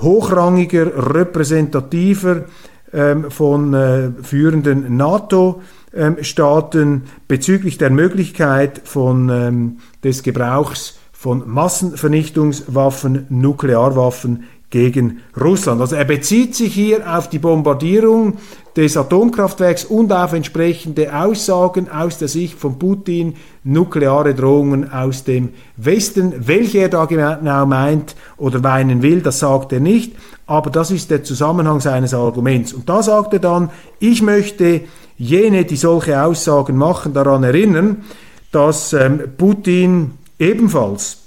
hochrangiger, 0.00 1.14
repräsentativer 1.14 2.44
ähm, 2.92 3.30
von 3.30 3.74
äh, 3.74 4.10
führenden 4.22 4.96
NATO-Staaten 4.96 6.82
ähm, 6.82 7.02
bezüglich 7.26 7.78
der 7.78 7.90
Möglichkeit 7.90 8.80
von, 8.84 9.28
ähm, 9.28 9.78
des 10.02 10.22
Gebrauchs 10.22 10.98
von 11.12 11.42
Massenvernichtungswaffen, 11.46 13.26
Nuklearwaffen 13.28 14.44
gegen 14.70 15.20
Russland. 15.38 15.80
Also 15.80 15.96
er 15.96 16.04
bezieht 16.04 16.54
sich 16.54 16.72
hier 16.74 17.16
auf 17.16 17.28
die 17.28 17.38
Bombardierung 17.38 18.38
des 18.78 18.96
Atomkraftwerks 18.96 19.84
und 19.84 20.12
auf 20.12 20.32
entsprechende 20.32 21.12
Aussagen 21.12 21.90
aus 21.90 22.18
der 22.18 22.28
Sicht 22.28 22.56
von 22.56 22.78
Putin, 22.78 23.34
nukleare 23.64 24.36
Drohungen 24.36 24.92
aus 24.92 25.24
dem 25.24 25.48
Westen. 25.76 26.46
Welche 26.46 26.78
er 26.78 26.88
da 26.88 27.04
genau 27.06 27.66
meint 27.66 28.14
oder 28.36 28.60
meinen 28.60 29.02
will, 29.02 29.20
das 29.20 29.40
sagt 29.40 29.72
er 29.72 29.80
nicht, 29.80 30.12
aber 30.46 30.70
das 30.70 30.92
ist 30.92 31.10
der 31.10 31.24
Zusammenhang 31.24 31.80
seines 31.80 32.14
Arguments. 32.14 32.72
Und 32.72 32.88
da 32.88 33.02
sagt 33.02 33.32
er 33.32 33.40
dann, 33.40 33.70
ich 33.98 34.22
möchte 34.22 34.82
jene, 35.16 35.64
die 35.64 35.74
solche 35.74 36.22
Aussagen 36.22 36.76
machen, 36.76 37.12
daran 37.12 37.42
erinnern, 37.42 38.04
dass 38.52 38.92
ähm, 38.92 39.22
Putin 39.36 40.12
ebenfalls 40.38 41.18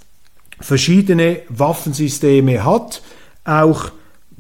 verschiedene 0.62 1.40
Waffensysteme 1.50 2.64
hat, 2.64 3.02
auch, 3.44 3.92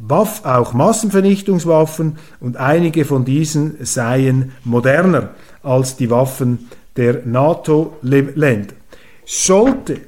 Waff, 0.07 0.45
auch 0.45 0.73
Massenvernichtungswaffen 0.73 2.17
und 2.39 2.57
einige 2.57 3.05
von 3.05 3.23
diesen 3.23 3.85
seien 3.85 4.51
moderner 4.63 5.29
als 5.61 5.95
die 5.95 6.09
Waffen 6.09 6.69
der 6.97 7.21
NATO-Länder. 7.25 8.73
Sollte 9.25 10.01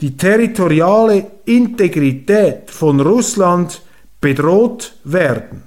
die 0.00 0.16
territoriale 0.16 1.26
Integrität 1.44 2.70
von 2.70 3.00
Russland 3.00 3.82
bedroht 4.20 4.94
werden, 5.04 5.62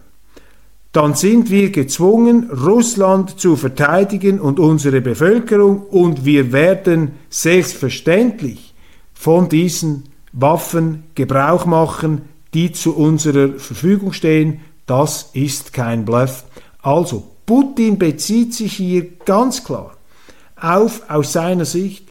dann 0.92 1.14
sind 1.14 1.52
wir 1.52 1.72
gezwungen, 1.72 2.50
Russland 2.50 3.40
zu 3.40 3.56
verteidigen 3.56 4.40
und 4.40 4.60
unsere 4.60 5.02
Bevölkerung 5.02 5.84
und 5.84 6.26
wir 6.26 6.52
werden 6.52 7.12
selbstverständlich 7.30 8.74
von 9.14 9.50
diesen 9.50 10.06
Waffen 10.34 11.04
Gebrauch 11.14 11.66
machen, 11.66 12.24
die 12.54 12.72
zu 12.72 12.96
unserer 12.96 13.60
Verfügung 13.60 14.14
stehen. 14.14 14.62
Das 14.86 15.30
ist 15.34 15.74
kein 15.74 16.06
Bluff. 16.06 16.46
Also, 16.82 17.28
Putin 17.46 17.98
bezieht 17.98 18.54
sich 18.54 18.74
hier 18.74 19.08
ganz 19.26 19.64
klar 19.64 19.96
auf, 20.56 21.04
aus 21.10 21.34
seiner 21.34 21.66
Sicht, 21.66 22.10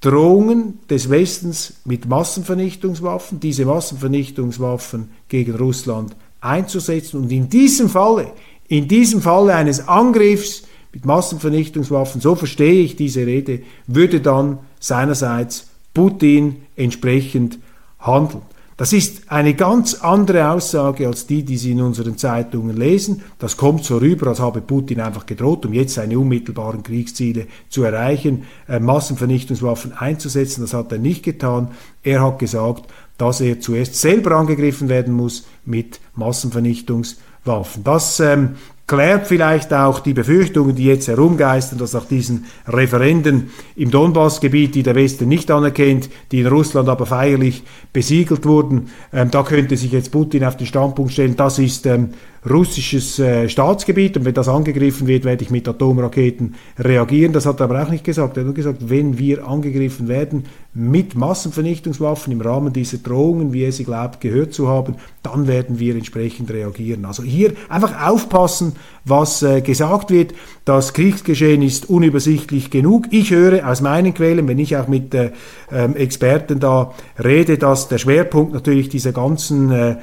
Drohungen 0.00 0.80
des 0.90 1.10
Westens 1.10 1.74
mit 1.84 2.06
Massenvernichtungswaffen, 2.06 3.38
diese 3.38 3.64
Massenvernichtungswaffen 3.64 5.10
gegen 5.28 5.54
Russland 5.54 6.16
einzusetzen 6.40 7.20
und 7.20 7.30
in 7.30 7.48
diesem 7.48 7.88
Falle, 7.88 8.32
in 8.66 8.88
diesem 8.88 9.22
Falle 9.22 9.54
eines 9.54 9.86
Angriffs 9.86 10.64
mit 10.92 11.04
Massenvernichtungswaffen, 11.04 12.20
so 12.20 12.34
verstehe 12.34 12.82
ich 12.82 12.96
diese 12.96 13.26
Rede, 13.26 13.60
würde 13.86 14.20
dann 14.20 14.58
seinerseits 14.80 15.68
Putin 15.94 16.62
entsprechend 16.74 17.58
handeln. 18.00 18.42
Das 18.76 18.92
ist 18.92 19.30
eine 19.30 19.54
ganz 19.54 19.94
andere 19.94 20.50
Aussage 20.50 21.06
als 21.06 21.26
die, 21.26 21.42
die 21.42 21.58
Sie 21.58 21.72
in 21.72 21.82
unseren 21.82 22.16
Zeitungen 22.16 22.76
lesen. 22.76 23.22
Das 23.38 23.56
kommt 23.56 23.84
so 23.84 23.98
rüber, 23.98 24.28
als 24.28 24.40
habe 24.40 24.60
Putin 24.60 25.00
einfach 25.00 25.26
gedroht, 25.26 25.66
um 25.66 25.72
jetzt 25.72 25.94
seine 25.94 26.18
unmittelbaren 26.18 26.82
Kriegsziele 26.82 27.46
zu 27.68 27.84
erreichen, 27.84 28.44
äh, 28.68 28.80
Massenvernichtungswaffen 28.80 29.92
einzusetzen. 29.92 30.62
Das 30.62 30.74
hat 30.74 30.90
er 30.90 30.98
nicht 30.98 31.22
getan. 31.22 31.68
Er 32.02 32.22
hat 32.22 32.38
gesagt, 32.38 32.90
dass 33.18 33.40
er 33.40 33.60
zuerst 33.60 33.94
selber 33.94 34.32
angegriffen 34.32 34.88
werden 34.88 35.14
muss 35.14 35.46
mit 35.64 36.00
Massenvernichtungswaffen. 36.16 37.84
Das 37.84 38.20
ähm, 38.20 38.56
klärt 38.92 39.26
vielleicht 39.26 39.72
auch 39.72 40.00
die 40.00 40.12
Befürchtungen, 40.12 40.76
die 40.76 40.84
jetzt 40.84 41.08
herumgeistern, 41.08 41.78
dass 41.78 41.94
nach 41.94 42.04
diesen 42.04 42.44
Referenden 42.68 43.48
im 43.74 43.90
Donbassgebiet, 43.90 44.74
die 44.74 44.82
der 44.82 44.94
Westen 44.94 45.28
nicht 45.28 45.50
anerkennt, 45.50 46.10
die 46.30 46.40
in 46.40 46.46
Russland 46.46 46.90
aber 46.90 47.06
feierlich 47.06 47.62
besiegelt 47.94 48.44
wurden, 48.44 48.90
ähm, 49.14 49.30
da 49.30 49.44
könnte 49.44 49.78
sich 49.78 49.92
jetzt 49.92 50.12
Putin 50.12 50.44
auf 50.44 50.58
den 50.58 50.66
Standpunkt 50.66 51.10
stellen, 51.10 51.36
das 51.36 51.58
ist 51.58 51.86
ähm, 51.86 52.10
russisches 52.48 53.18
äh, 53.18 53.48
Staatsgebiet 53.48 54.16
und 54.16 54.24
wenn 54.24 54.34
das 54.34 54.48
angegriffen 54.48 55.06
wird, 55.06 55.24
werde 55.24 55.44
ich 55.44 55.50
mit 55.50 55.68
Atomraketen 55.68 56.56
reagieren. 56.78 57.32
Das 57.32 57.46
hat 57.46 57.60
er 57.60 57.64
aber 57.64 57.82
auch 57.82 57.88
nicht 57.88 58.04
gesagt. 58.04 58.36
Er 58.36 58.40
hat 58.40 58.46
nur 58.46 58.54
gesagt, 58.54 58.90
wenn 58.90 59.18
wir 59.18 59.46
angegriffen 59.46 60.08
werden 60.08 60.44
mit 60.74 61.14
Massenvernichtungswaffen 61.14 62.32
im 62.32 62.40
Rahmen 62.40 62.72
dieser 62.72 62.98
Drohungen, 62.98 63.52
wie 63.52 63.62
er 63.62 63.72
sie 63.72 63.84
glaubt, 63.84 64.20
gehört 64.20 64.54
zu 64.54 64.68
haben, 64.68 64.96
dann 65.22 65.46
werden 65.46 65.78
wir 65.78 65.94
entsprechend 65.94 66.50
reagieren. 66.50 67.04
Also 67.04 67.22
hier 67.22 67.52
einfach 67.68 68.08
aufpassen, 68.08 68.74
was 69.04 69.42
äh, 69.42 69.60
gesagt 69.60 70.10
wird. 70.10 70.34
Das 70.64 70.92
Kriegsgeschehen 70.92 71.62
ist 71.62 71.88
unübersichtlich 71.88 72.70
genug. 72.70 73.06
Ich 73.10 73.30
höre 73.30 73.68
aus 73.68 73.80
meinen 73.80 74.14
Quellen, 74.14 74.46
wenn 74.48 74.58
ich 74.58 74.76
auch 74.76 74.88
mit 74.88 75.14
äh, 75.14 75.32
ähm, 75.72 75.96
Experten 75.96 76.60
da 76.60 76.92
rede, 77.22 77.58
dass 77.58 77.88
der 77.88 77.98
Schwerpunkt 77.98 78.52
natürlich 78.52 78.88
dieser 78.88 79.12
ganzen 79.12 79.70
äh, 79.70 79.96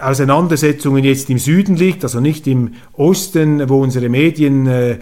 Auseinandersetzungen 0.00 1.04
jetzt 1.04 1.30
im 1.30 1.38
Süden 1.38 1.76
liegt, 1.76 2.04
also 2.04 2.20
nicht 2.20 2.46
im 2.46 2.74
Osten, 2.92 3.68
wo 3.68 3.80
unsere 3.80 4.08
Medien 4.08 4.66
äh, 4.66 4.98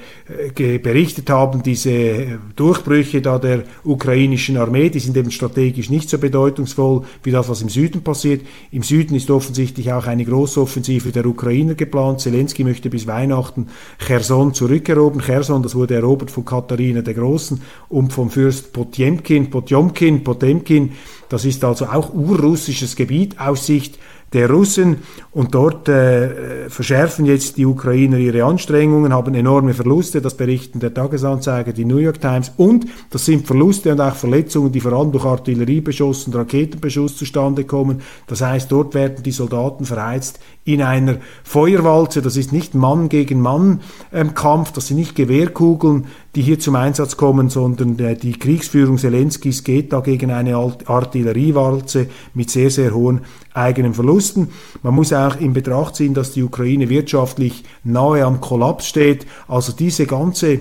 berichtet 0.54 1.30
haben, 1.30 1.62
diese 1.62 2.38
Durchbrüche 2.57 3.20
da 3.22 3.38
der 3.38 3.64
ukrainischen 3.85 4.57
Armee, 4.57 4.90
die 4.90 5.00
sind 5.00 5.16
eben 5.16 5.30
strategisch 5.30 5.90
nicht 5.90 6.09
so 6.09 6.18
bedeutungsvoll 6.18 7.04
wie 7.22 7.30
das, 7.30 7.48
was 7.48 7.62
im 7.62 7.68
Süden 7.68 8.02
passiert. 8.02 8.42
Im 8.70 8.83
Süden 8.83 9.14
ist 9.14 9.30
offensichtlich 9.30 9.92
auch 9.92 10.07
eine 10.07 10.24
Großoffensive 10.24 11.12
der 11.12 11.26
Ukrainer 11.26 11.74
geplant. 11.74 12.20
Zelensky 12.20 12.64
möchte 12.64 12.90
bis 12.90 13.07
Weihnachten 13.07 13.68
Cherson 13.98 14.54
zurückerobern. 14.54 15.20
Cherson, 15.20 15.62
das 15.62 15.74
wurde 15.74 15.94
erobert 15.94 16.30
von 16.30 16.44
Katharina 16.44 17.02
der 17.02 17.14
Großen 17.14 17.61
und 17.88 18.12
vom 18.12 18.30
Fürst 18.30 18.72
Potjemkin, 18.72 19.50
Potjomkin, 19.50 20.24
Potemkin. 20.24 20.92
Das 21.28 21.44
ist 21.44 21.64
also 21.64 21.87
auch 21.87 22.12
urrussisches 22.14 22.96
Gebiet 22.96 23.40
aus 23.40 23.66
Sicht 23.66 23.98
der 24.34 24.50
Russen. 24.50 24.98
Und 25.30 25.54
dort 25.54 25.88
äh, 25.88 26.68
verschärfen 26.68 27.24
jetzt 27.24 27.56
die 27.56 27.66
Ukrainer 27.66 28.18
ihre 28.18 28.44
Anstrengungen, 28.44 29.12
haben 29.12 29.34
enorme 29.34 29.74
Verluste, 29.74 30.20
das 30.20 30.36
berichten 30.36 30.80
der 30.80 30.92
Tagesanzeiger, 30.92 31.72
die 31.72 31.84
New 31.84 31.96
York 31.96 32.20
Times. 32.20 32.52
Und 32.56 32.86
das 33.10 33.24
sind 33.24 33.46
Verluste 33.46 33.92
und 33.92 34.00
auch 34.00 34.14
Verletzungen, 34.14 34.72
die 34.72 34.80
vor 34.80 34.92
allem 34.92 35.12
durch 35.12 35.24
Artilleriebeschuss 35.24 36.26
und 36.26 36.36
Raketenbeschuss 36.36 37.16
zustande 37.16 37.64
kommen. 37.64 38.02
Das 38.26 38.42
heißt, 38.42 38.70
dort 38.70 38.94
werden 38.94 39.22
die 39.22 39.32
Soldaten 39.32 39.84
verheizt 39.84 40.40
in 40.64 40.82
einer 40.82 41.16
Feuerwalze. 41.42 42.22
Das 42.22 42.36
ist 42.36 42.52
nicht 42.52 42.74
Mann 42.74 43.08
gegen 43.08 43.40
Mann 43.40 43.80
ähm, 44.12 44.34
Kampf, 44.34 44.72
das 44.72 44.88
sind 44.88 44.96
nicht 44.96 45.14
Gewehrkugeln, 45.14 46.06
die 46.34 46.42
hier 46.42 46.58
zum 46.58 46.74
Einsatz 46.76 47.16
kommen, 47.16 47.48
sondern 47.48 47.98
äh, 47.98 48.16
die 48.16 48.32
Kriegsführung 48.32 48.98
Zelenskis 48.98 49.64
geht 49.64 49.92
da 49.92 50.00
gegen 50.00 50.30
eine 50.30 50.56
Artilleriewalze 50.56 52.08
mit 52.34 52.50
sehr, 52.50 52.70
sehr 52.70 52.94
hohen 52.94 53.20
eigenen 53.52 53.94
Verlusten. 53.94 54.48
Man 54.82 54.94
muss 54.94 55.12
auch 55.12 55.36
in 55.36 55.52
Betracht 55.52 55.96
ziehen, 55.96 56.14
dass 56.14 56.32
die 56.32 56.42
Ukraine 56.42 56.88
wirtschaftlich 56.88 57.64
nahe 57.84 58.24
am 58.24 58.40
Kollaps 58.40 58.86
steht. 58.86 59.26
Also 59.46 59.72
diese 59.72 60.06
ganze 60.06 60.60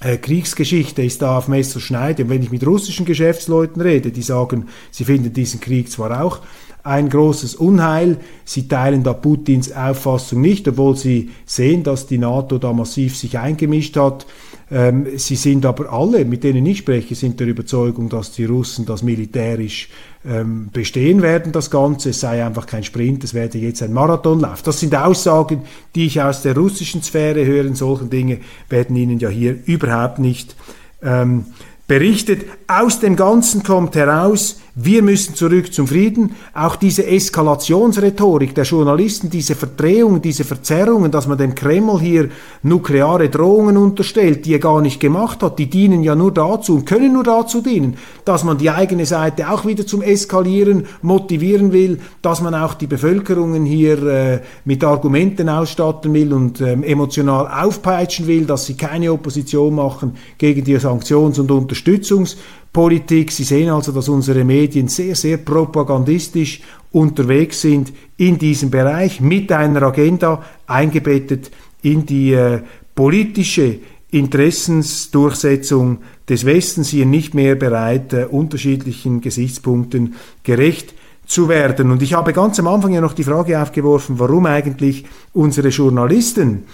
äh, 0.00 0.16
Kriegsgeschichte 0.16 1.02
ist 1.02 1.22
da 1.22 1.38
auf 1.38 1.48
Messerschneide. 1.48 2.24
Und 2.24 2.30
wenn 2.30 2.42
ich 2.42 2.50
mit 2.50 2.66
russischen 2.66 3.06
Geschäftsleuten 3.06 3.82
rede, 3.82 4.10
die 4.10 4.22
sagen, 4.22 4.68
sie 4.90 5.04
finden 5.04 5.32
diesen 5.32 5.60
Krieg 5.60 5.90
zwar 5.90 6.22
auch 6.22 6.40
ein 6.86 7.08
großes 7.08 7.56
Unheil. 7.56 8.18
Sie 8.44 8.68
teilen 8.68 9.02
da 9.02 9.12
Putins 9.12 9.72
Auffassung 9.72 10.40
nicht, 10.40 10.68
obwohl 10.68 10.96
sie 10.96 11.30
sehen, 11.44 11.82
dass 11.82 12.06
die 12.06 12.18
NATO 12.18 12.58
da 12.58 12.72
massiv 12.72 13.16
sich 13.16 13.38
eingemischt 13.38 13.96
hat. 13.96 14.26
Ähm, 14.70 15.06
sie 15.16 15.36
sind 15.36 15.64
aber 15.64 15.92
alle, 15.92 16.24
mit 16.24 16.42
denen 16.42 16.66
ich 16.66 16.78
spreche, 16.78 17.14
sind 17.14 17.38
der 17.38 17.46
Überzeugung, 17.46 18.08
dass 18.08 18.32
die 18.32 18.44
Russen 18.44 18.84
das 18.84 19.02
militärisch 19.02 19.88
ähm, 20.24 20.70
bestehen 20.72 21.22
werden, 21.22 21.52
das 21.52 21.70
Ganze. 21.70 22.10
Es 22.10 22.20
sei 22.20 22.44
einfach 22.44 22.66
kein 22.66 22.82
Sprint, 22.82 23.22
es 23.22 23.32
werde 23.32 23.58
jetzt 23.58 23.82
ein 23.82 23.92
Marathonlauf. 23.92 24.62
Das 24.62 24.80
sind 24.80 24.94
Aussagen, 24.96 25.62
die 25.94 26.06
ich 26.06 26.20
aus 26.20 26.42
der 26.42 26.56
russischen 26.56 27.02
Sphäre 27.02 27.44
höre. 27.46 27.72
Solche 27.74 28.06
Dinge 28.06 28.38
werden 28.68 28.96
Ihnen 28.96 29.20
ja 29.20 29.28
hier 29.28 29.56
überhaupt 29.66 30.18
nicht 30.18 30.56
ähm, 31.00 31.46
berichtet. 31.86 32.46
Aus 32.66 32.98
dem 32.98 33.14
Ganzen 33.14 33.62
kommt 33.62 33.94
heraus, 33.94 34.60
wir 34.78 35.02
müssen 35.02 35.34
zurück 35.34 35.72
zum 35.72 35.88
Frieden. 35.88 36.34
Auch 36.52 36.76
diese 36.76 37.06
Eskalationsrhetorik 37.06 38.54
der 38.54 38.64
Journalisten, 38.64 39.30
diese 39.30 39.54
Verdrehungen, 39.54 40.20
diese 40.20 40.44
Verzerrungen, 40.44 41.10
dass 41.10 41.26
man 41.26 41.38
dem 41.38 41.54
Kreml 41.54 41.98
hier 41.98 42.28
nukleare 42.62 43.30
Drohungen 43.30 43.78
unterstellt, 43.78 44.44
die 44.44 44.52
er 44.52 44.58
gar 44.58 44.82
nicht 44.82 45.00
gemacht 45.00 45.42
hat, 45.42 45.58
die 45.58 45.70
dienen 45.70 46.02
ja 46.02 46.14
nur 46.14 46.30
dazu 46.30 46.74
und 46.74 46.84
können 46.84 47.14
nur 47.14 47.24
dazu 47.24 47.62
dienen, 47.62 47.96
dass 48.26 48.44
man 48.44 48.58
die 48.58 48.68
eigene 48.68 49.06
Seite 49.06 49.48
auch 49.50 49.64
wieder 49.64 49.86
zum 49.86 50.02
Eskalieren 50.02 50.84
motivieren 51.00 51.72
will, 51.72 51.98
dass 52.20 52.42
man 52.42 52.54
auch 52.54 52.74
die 52.74 52.86
Bevölkerungen 52.86 53.64
hier 53.64 54.06
äh, 54.06 54.40
mit 54.66 54.84
Argumenten 54.84 55.48
ausstatten 55.48 56.12
will 56.12 56.34
und 56.34 56.60
ähm, 56.60 56.82
emotional 56.82 57.48
aufpeitschen 57.64 58.26
will, 58.26 58.44
dass 58.44 58.66
sie 58.66 58.76
keine 58.76 59.10
Opposition 59.10 59.74
machen 59.74 60.16
gegen 60.36 60.64
die 60.64 60.78
Sanktions- 60.78 61.38
und 61.38 61.50
Unterstützungs 61.50 62.36
Politik. 62.76 63.32
Sie 63.32 63.44
sehen 63.44 63.70
also, 63.70 63.90
dass 63.90 64.10
unsere 64.10 64.44
Medien 64.44 64.88
sehr, 64.88 65.14
sehr 65.14 65.38
propagandistisch 65.38 66.60
unterwegs 66.92 67.62
sind 67.62 67.90
in 68.18 68.36
diesem 68.36 68.68
Bereich 68.68 69.18
mit 69.18 69.50
einer 69.50 69.82
Agenda 69.82 70.44
eingebettet 70.66 71.50
in 71.80 72.04
die 72.04 72.34
äh, 72.34 72.60
politische 72.94 73.78
Interessensdurchsetzung 74.10 76.00
des 76.28 76.44
Westens 76.44 76.90
hier 76.90 77.06
nicht 77.06 77.32
mehr 77.32 77.54
bereit, 77.54 78.12
äh, 78.12 78.26
unterschiedlichen 78.26 79.22
Gesichtspunkten 79.22 80.16
gerecht 80.42 80.92
zu 81.24 81.48
werden. 81.48 81.90
Und 81.90 82.02
ich 82.02 82.12
habe 82.12 82.34
ganz 82.34 82.60
am 82.60 82.66
Anfang 82.66 82.92
ja 82.92 83.00
noch 83.00 83.14
die 83.14 83.24
Frage 83.24 83.58
aufgeworfen, 83.58 84.18
warum 84.18 84.44
eigentlich 84.44 85.06
unsere 85.32 85.68
Journalisten 85.68 86.64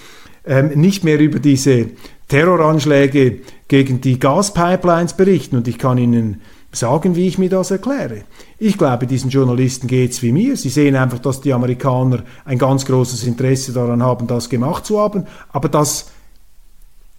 ähm, 0.45 0.71
nicht 0.75 1.05
mehr 1.05 1.21
über 1.21 1.39
diese 1.39 1.91
Terroranschläge 2.33 3.41
gegen 3.69 4.01
die 4.01 4.19
Gaspipelines 4.19 5.13
berichten. 5.13 5.57
Und 5.57 5.69
ich 5.69 5.77
kann 5.77 5.99
Ihnen 5.99 6.41
sagen, 6.73 7.15
wie 7.15 7.29
ich 7.29 7.37
mir 7.37 7.51
das 7.51 7.71
erkläre. 7.71 8.23
Ich 8.59 8.79
glaube, 8.79 9.07
diesen 9.07 9.29
Journalisten 9.29 9.87
geht's 9.87 10.23
wie 10.23 10.33
mir. 10.33 10.57
Sie 10.57 10.71
sehen 10.71 10.97
einfach, 10.97 11.19
dass 11.19 11.43
die 11.43 11.53
Amerikaner 11.53 12.23
ein 12.47 12.57
ganz 12.57 12.87
großes 12.87 13.25
Interesse 13.25 13.75
daran 13.75 14.03
haben, 14.03 14.29
das 14.29 14.49
gemacht 14.49 14.87
zu 14.87 14.99
haben. 14.99 15.27
Aber 15.51 15.69
das 15.69 16.11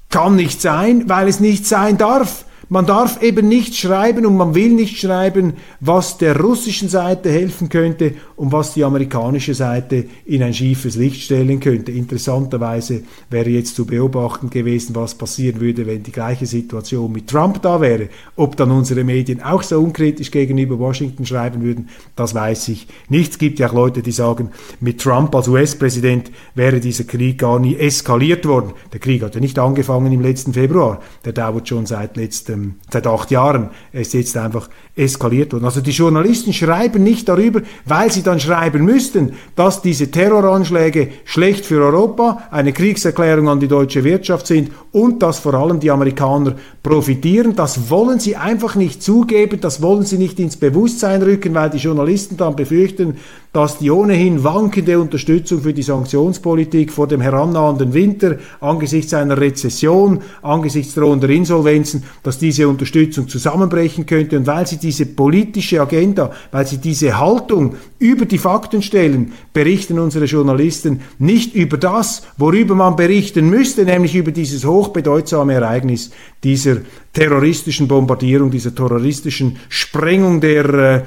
kann 0.10 0.36
nicht 0.36 0.60
sein, 0.62 1.08
weil 1.08 1.28
es 1.28 1.40
nicht 1.40 1.68
sein 1.68 2.00
darf. 2.00 2.46
Man 2.74 2.88
darf 2.88 3.22
eben 3.22 3.48
nicht 3.48 3.76
schreiben 3.76 4.26
und 4.26 4.36
man 4.36 4.56
will 4.56 4.72
nicht 4.72 4.98
schreiben, 4.98 5.54
was 5.80 6.18
der 6.18 6.40
russischen 6.40 6.90
Seite 6.90 7.30
helfen 7.30 7.70
könnte 7.70 8.16
und 8.36 8.52
was 8.52 8.74
die 8.74 8.84
amerikanische 8.84 9.54
Seite 9.54 10.06
in 10.26 10.42
ein 10.42 10.56
schiefes 10.56 10.96
Licht 10.96 11.22
stellen 11.22 11.60
könnte. 11.60 11.92
Interessanterweise 11.92 13.04
wäre 13.30 13.52
jetzt 13.52 13.76
zu 13.76 13.86
beobachten 13.86 14.50
gewesen, 14.50 14.96
was 14.96 15.14
passieren 15.14 15.62
würde, 15.62 15.86
wenn 15.86 16.02
die 16.02 16.12
gleiche 16.12 16.48
Situation 16.48 17.12
mit 17.12 17.28
Trump 17.28 17.62
da 17.62 17.80
wäre. 17.80 18.10
Ob 18.38 18.58
dann 18.58 18.72
unsere 18.72 19.04
Medien 19.04 19.44
auch 19.44 19.62
so 19.62 19.80
unkritisch 19.80 20.32
gegenüber 20.32 20.80
Washington 20.80 21.28
schreiben 21.28 21.62
würden, 21.62 21.90
das 22.16 22.34
weiß 22.34 22.70
ich 22.70 22.88
nicht. 23.08 23.34
Es 23.34 23.38
gibt 23.38 23.60
ja 23.60 23.70
auch 23.70 23.74
Leute, 23.74 24.02
die 24.02 24.12
sagen, 24.12 24.50
mit 24.80 25.00
Trump 25.00 25.36
als 25.36 25.48
US-Präsident 25.48 26.32
wäre 26.56 26.80
dieser 26.80 27.04
Krieg 27.04 27.38
gar 27.38 27.60
nie 27.60 27.76
eskaliert 27.76 28.48
worden. 28.48 28.74
Der 28.92 29.00
Krieg 29.00 29.22
hat 29.22 29.36
ja 29.36 29.42
nicht 29.42 29.60
angefangen 29.60 30.12
im 30.12 30.22
letzten 30.22 30.54
Februar. 30.54 31.04
Der 31.24 31.34
dauert 31.34 31.70
schon 31.70 31.86
seit 31.86 32.18
letztem 32.18 32.63
ähm, 32.64 32.76
seit 32.92 33.08
acht 33.08 33.32
Jahren. 33.32 33.70
Ist 33.92 34.14
jetzt 34.14 34.36
einfach 34.38 34.70
eskaliert 34.96 35.54
worden. 35.54 35.66
Also 35.66 35.82
die 35.82 35.92
Journalisten 35.92 36.54
schreiben 36.54 37.04
nicht 37.04 37.28
darüber, 37.28 37.62
weil 37.86 38.12
sie 38.12 38.24
dann 38.24 38.40
schreiben 38.40 38.86
müssten, 38.86 39.34
dass 39.56 39.82
diese 39.82 40.12
Terroranschläge 40.12 41.10
schlecht 41.26 41.66
für 41.66 41.84
Europa, 41.84 42.44
eine 42.52 42.74
Kriegserklärung 42.74 43.50
an 43.50 43.60
die 43.60 43.68
deutsche 43.68 44.04
Wirtschaft 44.04 44.48
sind 44.48 44.72
und 44.92 45.24
dass 45.24 45.40
vor 45.40 45.56
allem 45.56 45.80
die 45.80 45.90
Amerikaner 45.90 46.56
profitieren. 46.84 47.56
Das 47.56 47.90
wollen 47.90 48.20
sie 48.20 48.36
einfach 48.36 48.76
nicht 48.76 49.02
zugeben, 49.02 49.60
das 49.62 49.82
wollen 49.82 50.06
sie 50.06 50.18
nicht 50.18 50.40
ins 50.40 50.58
Bewusstsein 50.58 51.24
rücken, 51.24 51.54
weil 51.56 51.72
die 51.72 51.78
Journalisten 51.78 52.38
dann 52.38 52.56
befürchten, 52.56 53.18
dass 53.54 53.78
die 53.78 53.92
ohnehin 53.92 54.44
wankende 54.44 55.00
Unterstützung 55.00 55.62
für 55.62 55.74
die 55.74 55.84
Sanktionspolitik 55.84 56.92
vor 56.92 57.08
dem 57.08 57.22
herannahenden 57.22 57.94
Winter 57.94 58.38
angesichts 58.60 59.14
einer 59.14 59.40
Rezession, 59.40 60.22
angesichts 60.42 60.96
drohender 60.96 61.30
Insolvenzen, 61.30 62.04
dass 62.24 62.40
diese 62.40 62.68
Unterstützung 62.68 63.28
zusammenbrechen 63.28 64.08
könnte. 64.08 64.38
Und 64.38 64.48
weil 64.48 64.66
sie 64.66 64.78
diese 64.78 65.06
politische 65.06 65.80
Agenda, 65.80 66.32
weil 66.52 66.66
sie 66.66 66.80
diese 66.80 67.20
Haltung 67.20 67.76
über 68.00 68.26
die 68.26 68.40
Fakten 68.40 68.82
stellen, 68.82 69.34
berichten 69.54 70.00
unsere 70.00 70.26
Journalisten 70.26 71.02
nicht 71.20 71.54
über 71.54 71.78
das, 71.78 72.24
worüber 72.38 72.74
man 72.74 72.96
berichten 72.96 73.52
müsste, 73.52 73.86
nämlich 73.86 74.16
über 74.16 74.32
dieses 74.32 74.66
hochbedeutsame 74.66 75.54
Ereignis 75.54 76.10
dieser 76.44 76.78
terroristischen 77.14 77.88
Bombardierung, 77.88 78.50
dieser 78.50 78.74
terroristischen 78.74 79.58
Sprengung 79.70 80.42
der 80.42 80.74
äh, 80.74 81.02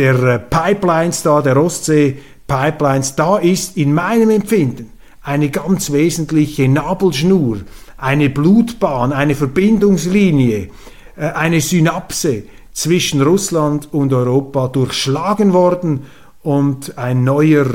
der 0.00 0.22
äh, 0.22 0.38
Pipelines 0.38 1.22
da, 1.22 1.42
der 1.42 1.58
Ostsee-Pipelines, 1.58 3.16
da 3.16 3.36
ist 3.36 3.76
in 3.76 3.92
meinem 3.92 4.30
Empfinden 4.30 4.90
eine 5.20 5.50
ganz 5.50 5.92
wesentliche 5.92 6.68
Nabelschnur, 6.70 7.58
eine 7.98 8.30
Blutbahn, 8.30 9.12
eine 9.12 9.34
Verbindungslinie, 9.34 10.70
äh, 11.16 11.20
eine 11.20 11.60
Synapse 11.60 12.44
zwischen 12.72 13.20
Russland 13.20 13.92
und 13.92 14.14
Europa 14.14 14.68
durchschlagen 14.68 15.52
worden 15.52 16.04
und 16.42 16.96
ein 16.96 17.22
neuer 17.22 17.66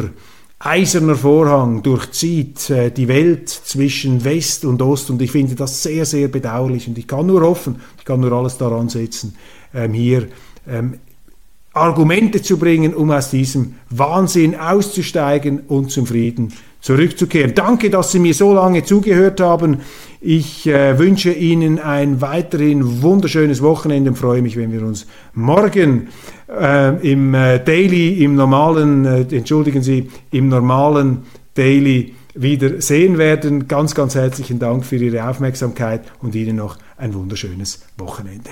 eiserner 0.57 1.15
Vorhang 1.15 1.83
durchzieht 1.83 2.71
äh, 2.71 2.89
die 2.89 3.07
Welt 3.07 3.49
zwischen 3.49 4.23
West 4.23 4.65
und 4.65 4.81
Ost. 4.81 5.11
Und 5.11 5.21
ich 5.21 5.31
finde 5.31 5.53
das 5.53 5.83
sehr, 5.83 6.05
sehr 6.05 6.27
bedauerlich. 6.27 6.87
Und 6.87 6.97
ich 6.97 7.07
kann 7.07 7.27
nur 7.27 7.41
hoffen, 7.41 7.81
ich 7.99 8.05
kann 8.05 8.19
nur 8.19 8.31
alles 8.31 8.57
daran 8.57 8.89
setzen, 8.89 9.35
ähm, 9.75 9.93
hier 9.93 10.27
ähm, 10.67 10.95
Argumente 11.75 12.41
zu 12.41 12.57
bringen, 12.57 12.93
um 12.93 13.11
aus 13.11 13.29
diesem 13.29 13.75
Wahnsinn 13.89 14.55
auszusteigen 14.55 15.59
und 15.67 15.91
zum 15.91 16.07
Frieden 16.07 16.53
zurückzukehren. 16.79 17.53
Danke, 17.53 17.89
dass 17.89 18.11
Sie 18.11 18.19
mir 18.19 18.33
so 18.33 18.53
lange 18.53 18.83
zugehört 18.83 19.41
haben. 19.41 19.81
Ich 20.21 20.67
äh, 20.67 20.97
wünsche 20.97 21.31
Ihnen 21.31 21.79
ein 21.79 22.21
weiterhin 22.21 23.01
wunderschönes 23.01 23.61
Wochenende 23.61 24.11
und 24.11 24.15
freue 24.15 24.41
mich, 24.41 24.55
wenn 24.55 24.71
wir 24.71 24.83
uns 24.83 25.05
morgen 25.33 26.07
äh, 26.47 27.11
im 27.11 27.33
äh, 27.33 27.59
Daily, 27.59 28.23
im 28.23 28.35
normalen, 28.35 29.05
äh, 29.05 29.35
entschuldigen 29.35 29.81
Sie, 29.81 30.09
im 30.31 30.47
normalen 30.47 31.23
Daily 31.55 32.13
wieder 32.35 32.81
sehen 32.81 33.17
werden. 33.17 33.67
Ganz, 33.67 33.95
ganz 33.95 34.15
herzlichen 34.15 34.59
Dank 34.59 34.85
für 34.85 34.97
Ihre 34.97 35.27
Aufmerksamkeit 35.27 36.03
und 36.21 36.35
Ihnen 36.35 36.55
noch 36.55 36.77
ein 36.97 37.13
wunderschönes 37.13 37.83
Wochenende. 37.97 38.51